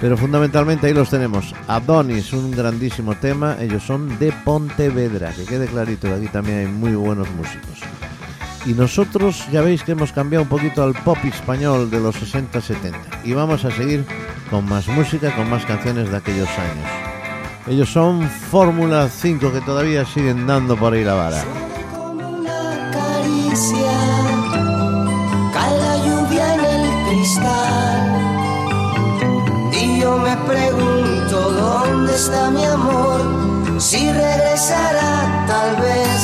Pero 0.00 0.16
fundamentalmente 0.16 0.86
ahí 0.86 0.94
los 0.94 1.10
tenemos. 1.10 1.54
Adonis, 1.68 2.32
un 2.32 2.50
grandísimo 2.50 3.14
tema. 3.14 3.56
Ellos 3.60 3.82
son 3.82 4.18
de 4.18 4.32
Pontevedra, 4.44 5.32
que 5.32 5.44
quede 5.44 5.66
clarito, 5.66 6.08
que 6.08 6.14
aquí 6.14 6.28
también 6.28 6.58
hay 6.58 6.66
muy 6.66 6.94
buenos 6.94 7.30
músicos. 7.30 7.80
Y 8.66 8.74
nosotros 8.74 9.46
ya 9.52 9.62
veis 9.62 9.84
que 9.84 9.92
hemos 9.92 10.12
cambiado 10.12 10.42
un 10.42 10.48
poquito 10.48 10.82
al 10.82 10.92
pop 10.92 11.18
español 11.24 11.88
de 11.88 12.00
los 12.00 12.16
60-70. 12.16 12.94
Y 13.24 13.32
vamos 13.32 13.64
a 13.64 13.70
seguir 13.70 14.04
con 14.50 14.68
más 14.68 14.88
música, 14.88 15.34
con 15.34 15.48
más 15.48 15.64
canciones 15.64 16.10
de 16.10 16.16
aquellos 16.16 16.48
años. 16.48 17.15
Ellos 17.68 17.88
son 17.88 18.30
Fórmula 18.30 19.08
5 19.08 19.52
que 19.52 19.60
todavía 19.60 20.04
siguen 20.04 20.46
dando 20.46 20.76
por 20.76 20.92
ahí 20.92 21.02
la 21.02 21.14
vara. 21.14 21.42
Y 29.72 30.00
yo 30.00 30.18
me 30.18 30.36
pregunto 30.36 31.50
dónde 31.50 32.14
está 32.14 32.50
mi 32.50 32.64
amor, 32.64 33.80
si 33.80 34.12
regresará 34.12 35.44
tal 35.48 35.76
vez 35.82 36.15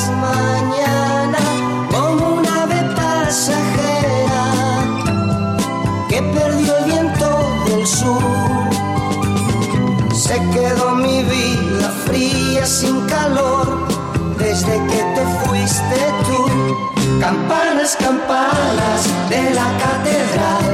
sin 12.66 13.06
calor 13.06 13.88
desde 14.38 14.74
que 14.86 15.02
te 15.14 15.24
fuiste 15.44 15.98
tú. 16.26 17.20
Campanas, 17.20 17.96
campanas 17.96 19.08
de 19.28 19.50
la 19.54 19.66
catedral 19.84 20.72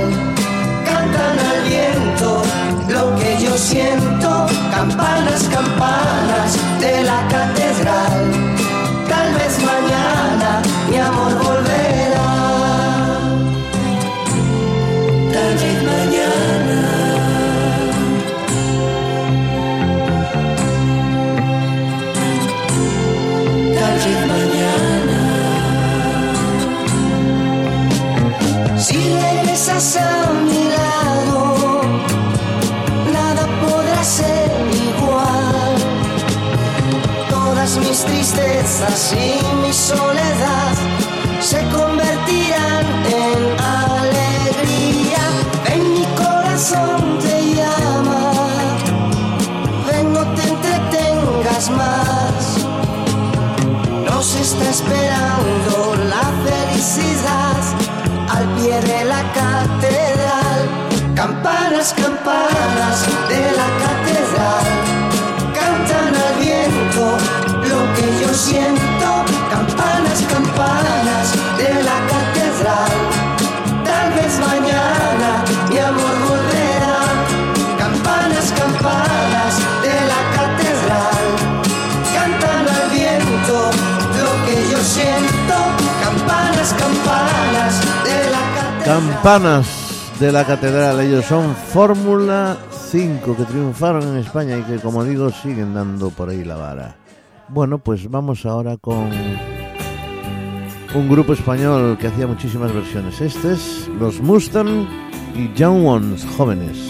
cantan 0.85 1.39
al 1.39 1.63
viento 1.69 2.43
lo 2.89 3.17
que 3.17 3.39
yo 3.43 3.57
siento. 3.57 4.47
Campanas, 4.71 5.45
campanas 5.45 6.59
de 6.81 7.03
la 7.05 7.27
catedral. 7.29 8.38
De 89.29 90.33
la 90.33 90.47
Catedral, 90.47 90.99
ellos 91.01 91.27
son 91.27 91.55
Fórmula 91.55 92.57
5 92.71 93.37
que 93.37 93.45
triunfaron 93.45 94.03
en 94.09 94.17
España 94.17 94.57
y 94.57 94.63
que 94.63 94.79
como 94.79 95.05
digo 95.05 95.29
siguen 95.29 95.75
dando 95.75 96.09
por 96.09 96.31
ahí 96.31 96.45
la 96.45 96.57
vara. 96.57 96.97
Bueno, 97.49 97.79
pues 97.79 98.11
vamos 98.11 98.47
ahora 98.47 98.79
con 98.79 99.11
un 100.95 101.09
grupo 101.11 101.35
español 101.35 101.99
que 101.99 102.07
hacía 102.07 102.27
muchísimas 102.27 102.73
versiones. 102.73 103.21
Este 103.21 103.53
es 103.53 103.87
Los 104.01 104.19
Mustang 104.23 104.89
y 105.35 105.53
Young 105.53 105.85
Ones, 105.85 106.27
jóvenes, 106.39 106.88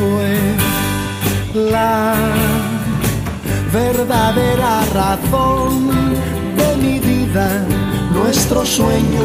fue 0.00 1.62
la 1.70 2.14
verdadera 3.72 4.80
razón 4.94 5.72
de 6.56 6.76
mi 6.82 6.98
vida, 6.98 7.48
nuestro 8.12 8.64
sueño 8.64 9.24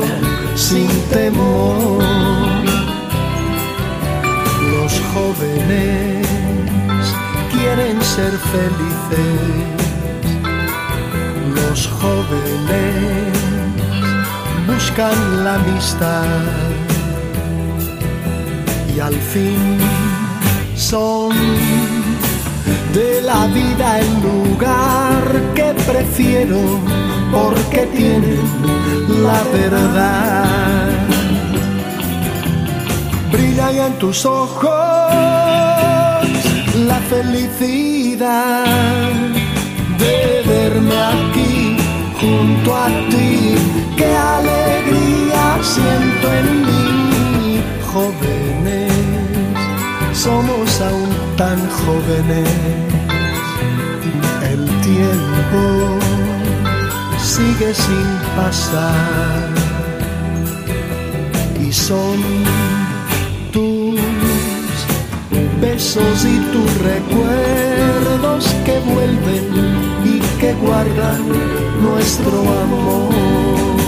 sin 0.55 0.89
temor 1.11 2.03
los 4.85 5.01
jóvenes 5.13 6.27
quieren 7.51 8.01
ser 8.01 8.33
felices. 8.53 9.75
Los 11.55 11.87
jóvenes 11.87 13.37
buscan 14.67 15.43
la 15.43 15.55
amistad 15.55 16.43
y 18.95 18.99
al 18.99 19.15
fin 19.15 19.94
son 20.75 21.29
de 22.93 23.21
la 23.21 23.47
vida 23.47 23.99
el 23.99 24.21
lugar 24.21 25.23
que 25.55 25.73
prefiero 25.85 26.59
porque 27.31 27.87
tienen 27.95 28.39
la 29.23 29.41
verdad 29.51 30.89
brilla 33.31 33.87
en 33.87 33.93
tus 33.99 34.25
ojos 34.25 34.71
la 36.87 36.99
felicidad 37.09 38.65
de 39.97 40.43
verme 40.45 40.97
aquí 40.97 41.77
junto 42.19 42.75
a 42.75 42.87
ti. 43.09 43.55
Qué 43.97 44.15
alegría 44.15 45.57
siento 45.61 46.33
en 46.33 46.47
mí, 46.67 47.61
jóvenes, 47.91 48.84
somos 50.25 50.81
aún 50.81 51.09
tan 51.37 51.59
jóvenes. 51.79 52.49
El 54.51 54.61
tiempo 54.89 55.61
sigue 57.19 57.71
sin 57.85 58.07
pasar 58.35 59.49
y 61.65 61.71
son 61.71 62.17
tus 63.53 63.99
besos 65.61 66.17
y 66.25 66.37
tus 66.53 66.69
recuerdos 66.91 68.43
que 68.65 68.79
vuelven 68.93 69.45
y 70.13 70.19
que 70.39 70.53
guardan 70.65 71.21
nuestro 71.85 72.37
amor. 72.63 73.84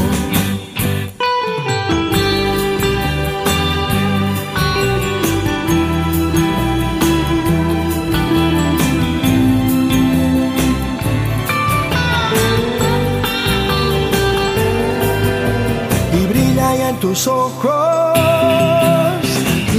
Tus 17.07 17.27
ojos 17.27 18.17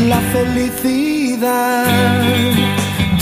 la 0.08 0.20
felicidad 0.32 1.84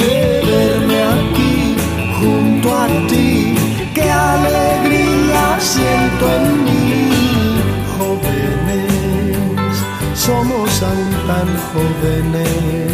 de 0.00 0.42
verme 0.50 0.98
aquí 1.16 1.76
junto 2.20 2.66
a 2.84 2.86
ti. 3.08 3.54
Qué 3.94 4.08
alegría 4.08 5.58
siento 5.58 6.24
en 6.38 6.64
mí, 6.66 7.10
jóvenes, 7.96 9.72
somos 10.14 10.70
aún 10.88 11.12
tan 11.30 11.48
jóvenes. 11.70 12.92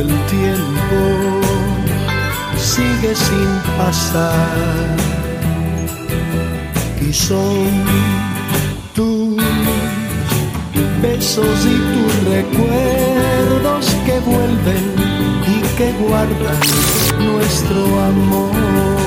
El 0.00 0.08
tiempo 0.36 1.00
sigue 2.58 3.14
sin 3.14 3.50
pasar 3.78 4.96
y 7.00 7.12
son 7.12 8.37
besos 11.02 11.66
y 11.66 11.76
tus 11.94 12.24
recuerdos 12.34 13.86
que 14.06 14.20
vuelven 14.20 14.94
y 15.46 15.76
que 15.76 15.92
guardan 15.92 16.60
nuestro 17.32 18.00
amor. 18.00 18.98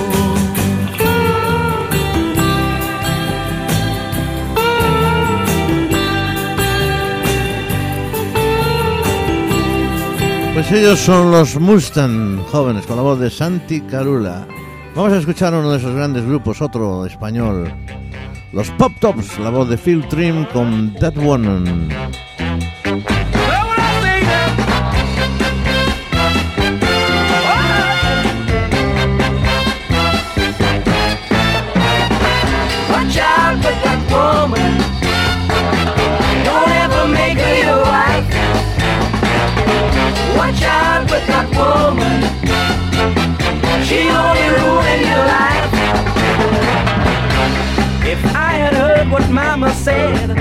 Pues 10.53 10.71
ellos 10.73 10.99
son 10.99 11.31
los 11.31 11.59
Mustang 11.59 12.37
jóvenes 12.51 12.85
con 12.85 12.97
la 12.97 13.01
voz 13.01 13.19
de 13.19 13.29
Santi 13.29 13.81
Carula. 13.81 14.47
Vamos 14.95 15.13
a 15.13 15.17
escuchar 15.17 15.53
uno 15.53 15.71
de 15.71 15.77
esos 15.77 15.95
grandes 15.95 16.25
grupos, 16.25 16.61
otro 16.61 17.05
español. 17.05 17.73
Los 18.53 18.69
Pop 18.71 18.91
Tops, 18.99 19.39
la 19.39 19.49
voz 19.49 19.69
de 19.69 19.77
Phil 19.77 20.05
Trim 20.09 20.45
con 20.45 20.93
That 20.95 21.15
One. 21.17 21.87
Watch 32.89 33.17
out 40.63 41.07
that 41.27 41.47
woman. 41.55 42.21
She 43.85 44.09
only 44.09 44.47
ruin 44.49 45.01
your 45.07 45.25
life. 45.25 45.70
I 48.35 48.53
had 48.53 48.73
heard 48.73 49.11
what 49.11 49.29
Mama 49.29 49.73
said 49.73 50.31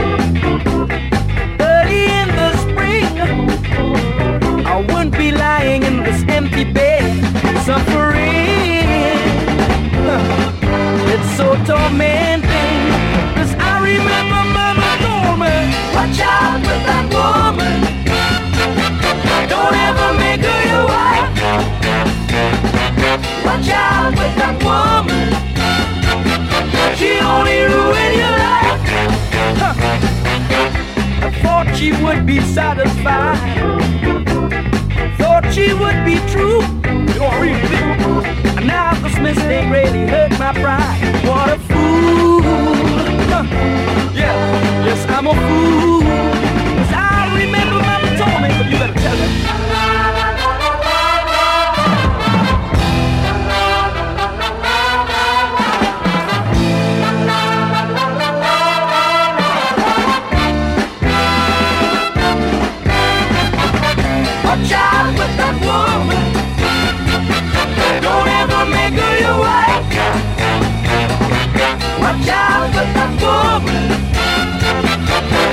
early 1.61 2.05
in 2.21 2.29
the 2.41 2.51
spring, 2.65 3.21
I 4.67 4.77
wouldn't 4.89 5.17
be 5.17 5.31
lying 5.33 5.83
in 5.83 6.03
this 6.03 6.23
empty 6.29 6.65
bed 6.65 7.13
suffering. 7.65 8.21
It's 11.13 11.37
so 11.37 11.57
tormenting. 11.65 12.50
Only 27.41 27.61
ruin 27.75 28.13
your 28.23 28.35
life. 28.45 28.81
Huh. 29.63 29.75
I 31.27 31.31
thought 31.43 31.67
she 31.75 31.93
would 32.03 32.27
be 32.27 32.39
satisfied. 32.41 33.39
Thought 35.19 35.45
she 35.55 35.73
would 35.73 36.05
be 36.05 36.17
true. 36.33 36.61
You 36.85 37.19
know, 37.19 37.29
I 37.33 37.41
really. 37.41 37.81
And 38.59 38.67
now 38.67 38.93
this 39.05 39.17
mistake 39.19 39.67
really 39.71 40.07
hurt 40.07 40.33
my 40.39 40.53
pride. 40.53 41.01
What 41.29 41.49
a 41.57 41.59
fool. 41.71 42.43
Huh. 43.33 43.45
Yeah, 44.15 44.87
yes, 44.87 45.01
I'm 45.09 45.27
a 45.27 45.35
fool. 45.47 46.03
'Cause 46.03 46.93
I 46.93 47.33
remember 47.41 47.79
Mama 47.89 48.09
told 48.21 48.39
me, 48.43 48.49
but 48.59 48.67
you 48.71 48.77
better 48.83 48.99
tell 49.05 49.17
her. 49.17 49.31
Out 72.29 72.69
with 72.75 72.93
that 72.95 73.13
woman. 73.23 73.89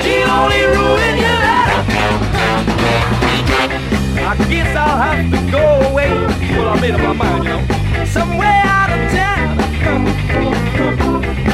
She 0.04 0.16
only 0.24 0.62
ruin 0.76 1.16
your 1.18 1.40
life. 1.48 1.88
I 4.20 4.36
guess 4.50 4.76
I'll 4.76 4.98
have 4.98 5.32
to 5.32 5.52
go 5.52 5.64
away. 5.90 6.12
Well, 6.58 6.70
I 6.70 6.80
made 6.82 6.94
up 6.96 7.02
my 7.02 7.14
mind, 7.14 7.44
you 7.44 7.50
know. 7.50 8.06
Somewhere 8.06 8.62
out 8.66 8.90
of 8.92 9.02
town. 9.12 9.58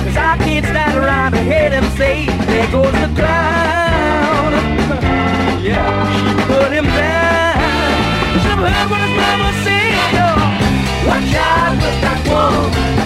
Cause 0.06 0.18
I 0.18 0.38
can't 0.40 0.66
stand 0.66 0.98
around 0.98 1.34
and 1.36 1.48
hear 1.48 1.70
them 1.70 1.86
say, 1.98 2.26
there 2.26 2.72
goes 2.72 2.92
the 2.94 3.10
clown. 3.16 4.54
Yeah, 5.64 6.04
she 6.18 6.34
put 6.46 6.72
him 6.74 6.84
down. 6.84 7.56
Should 8.44 8.60
have 8.60 8.68
heard 8.68 8.90
what 8.92 9.00
his 9.00 9.16
mama 9.16 9.52
said. 9.64 9.94
Watch 11.08 11.34
out 11.36 11.76
with 11.78 12.02
that 12.04 12.20
woman 12.28 13.03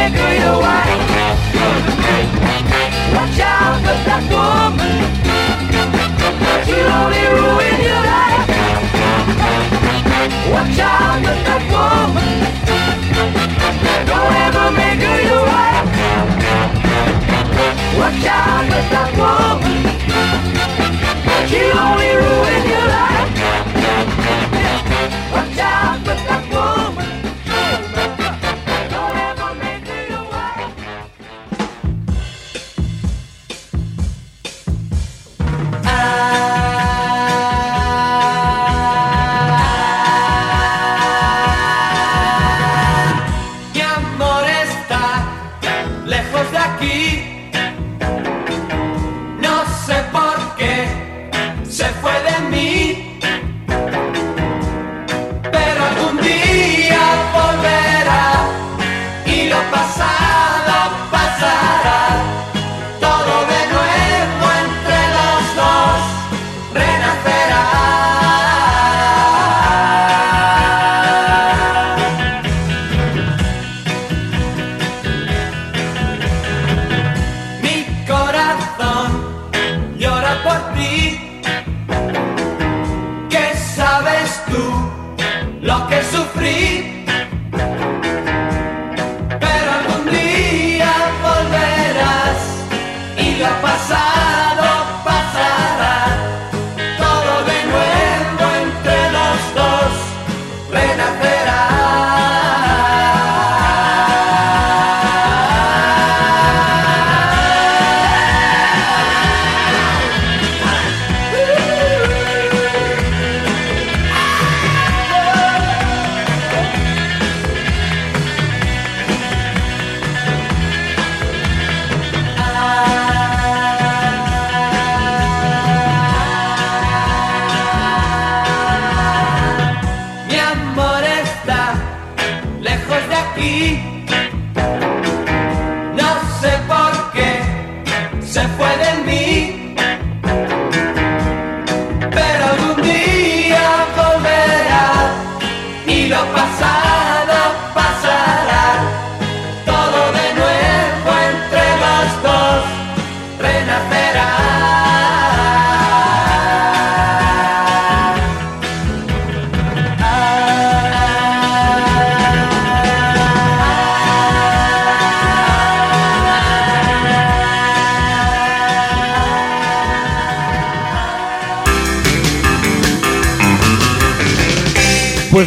negro 0.00 0.26
e 0.32 0.40
o 0.50 0.58
white. 0.64 1.02
Watch 3.14 3.40
out 3.40 3.76
for 3.84 3.98
that 4.08 4.24
woman. 4.32 4.96
She'll 6.64 6.90
only 7.00 7.24
ruin 7.36 7.78
your 7.88 8.02
life. 8.12 8.48
Watch 10.54 10.80
out 10.80 11.18
for 11.24 11.38
that 11.48 11.62
woman. 11.74 12.30
Don't 14.10 14.34
ever 14.46 14.66
make 14.80 15.02
her 15.08 15.20
your 15.28 15.44
wife. 15.52 15.88
Watch 18.00 18.26
out 18.38 18.64
for 18.70 18.84
that 18.94 19.10
woman. 19.20 19.80
She'll 21.48 21.78
only 21.88 22.12
ruin 22.24 22.62
your 22.72 22.86
life. 22.96 23.69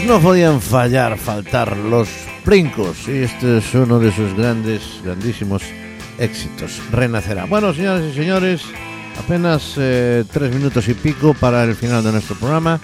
Pues 0.03 0.21
no 0.21 0.21
podían 0.21 0.59
fallar, 0.59 1.17
faltar 1.17 1.77
los 1.77 2.09
brincos. 2.45 3.07
Y 3.07 3.19
este 3.19 3.59
es 3.59 3.73
uno 3.73 3.99
de 3.99 4.11
sus 4.11 4.33
grandes, 4.33 4.81
grandísimos 5.01 5.63
éxitos. 6.19 6.81
Renacerá. 6.91 7.45
Bueno, 7.45 7.73
señoras 7.73 8.03
y 8.11 8.13
señores, 8.13 8.63
apenas 9.17 9.75
eh, 9.77 10.25
tres 10.29 10.53
minutos 10.53 10.89
y 10.89 10.93
pico 10.93 11.33
para 11.33 11.63
el 11.63 11.73
final 11.73 12.03
de 12.03 12.11
nuestro 12.11 12.35
programa. 12.35 12.81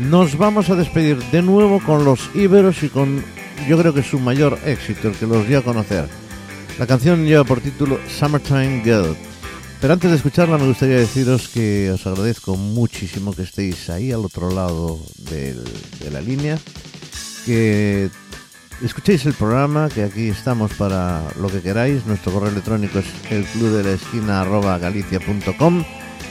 Nos 0.00 0.38
vamos 0.38 0.70
a 0.70 0.74
despedir 0.74 1.18
de 1.24 1.42
nuevo 1.42 1.80
con 1.80 2.06
los 2.06 2.30
íberos 2.34 2.82
y 2.82 2.88
con, 2.88 3.22
yo 3.68 3.76
creo 3.76 3.92
que 3.92 4.02
su 4.02 4.18
mayor 4.18 4.58
éxito, 4.64 5.08
el 5.08 5.16
que 5.16 5.26
los 5.26 5.46
dio 5.46 5.58
a 5.58 5.62
conocer. 5.62 6.08
La 6.78 6.86
canción 6.86 7.26
lleva 7.26 7.44
por 7.44 7.60
título 7.60 7.98
Summertime 8.08 8.80
Girl. 8.82 9.14
Pero 9.84 9.92
antes 9.92 10.10
de 10.10 10.16
escucharla 10.16 10.56
me 10.56 10.66
gustaría 10.66 10.96
deciros 10.96 11.48
que 11.48 11.90
os 11.90 12.06
agradezco 12.06 12.56
muchísimo 12.56 13.34
que 13.34 13.42
estéis 13.42 13.90
ahí 13.90 14.12
al 14.12 14.24
otro 14.24 14.50
lado 14.50 14.98
del- 15.18 15.62
de 16.00 16.10
la 16.10 16.22
línea, 16.22 16.56
que 17.44 18.08
escuchéis 18.82 19.26
el 19.26 19.34
programa, 19.34 19.90
que 19.90 20.02
aquí 20.04 20.28
estamos 20.28 20.72
para 20.72 21.24
lo 21.38 21.48
que 21.48 21.60
queráis. 21.60 22.06
Nuestro 22.06 22.32
correo 22.32 22.48
electrónico 22.48 22.98
es 22.98 23.04
el 23.30 23.44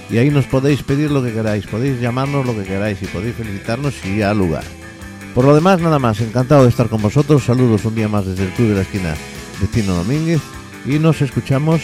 y 0.09 0.17
ahí 0.17 0.31
nos 0.31 0.45
podéis 0.47 0.81
pedir 0.81 1.11
lo 1.11 1.21
que 1.21 1.31
queráis, 1.31 1.67
podéis 1.67 2.01
llamarnos 2.01 2.47
lo 2.47 2.55
que 2.55 2.63
queráis 2.63 3.03
y 3.03 3.05
podéis 3.05 3.35
felicitarnos 3.35 3.93
si 4.01 4.23
ha 4.23 4.33
lugar. 4.33 4.63
Por 5.35 5.45
lo 5.45 5.53
demás, 5.53 5.79
nada 5.79 5.99
más, 5.99 6.19
encantado 6.21 6.63
de 6.63 6.69
estar 6.69 6.89
con 6.89 7.03
vosotros. 7.03 7.43
Saludos 7.43 7.85
un 7.85 7.93
día 7.93 8.07
más 8.07 8.25
desde 8.25 8.45
el 8.45 8.53
club 8.53 8.69
de 8.69 8.75
la 8.77 8.81
esquina 8.81 9.13
de 9.61 9.67
Tino 9.67 9.93
Domínguez 9.93 10.41
y 10.87 10.97
nos 10.97 11.21
escuchamos 11.21 11.83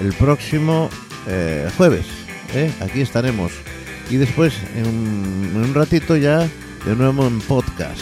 el 0.00 0.12
próximo 0.14 0.88
eh, 1.26 1.68
jueves. 1.76 2.06
¿eh? 2.54 2.70
Aquí 2.80 3.00
estaremos. 3.00 3.52
Y 4.10 4.16
después, 4.16 4.54
en 4.76 4.86
un, 5.56 5.74
ratito 5.74 6.16
ya, 6.16 6.40
de 6.84 6.96
nuevo 6.96 7.26
en 7.26 7.40
podcast. 7.40 8.00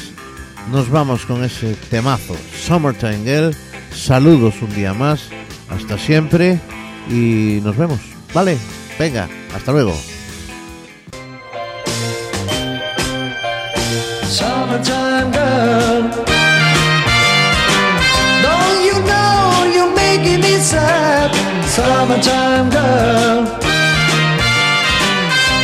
Nos 0.71 0.91
vamos 0.91 1.27
con 1.27 1.45
ese 1.45 1.75
temazo, 1.91 2.37
Summertime 2.55 3.25
Girl. 3.25 3.57
Saludos 3.93 4.55
un 4.63 4.75
día 4.75 4.95
más. 4.95 5.29
Hasta 5.69 5.99
siempre. 5.99 6.61
Y 7.09 7.61
nos 7.63 7.77
vemos. 7.77 8.01
Vale, 8.33 8.57
venga, 8.99 9.29
hasta 9.55 9.73
luego. 9.73 9.95
Girl. 15.33 15.92
Summertime 21.73 22.69
girl. 22.69 23.45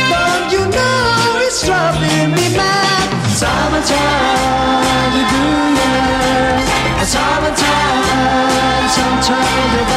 Don't 0.09 0.51
you 0.51 0.65
know 0.65 1.37
it's 1.45 1.63
driving 1.63 2.31
me 2.31 2.49
mad? 2.57 3.09
Summertime, 3.37 5.13
you 5.13 5.23
do 5.29 5.45
yeah. 5.77 7.03
Summertime, 7.13 8.89
sometimes 8.89 9.88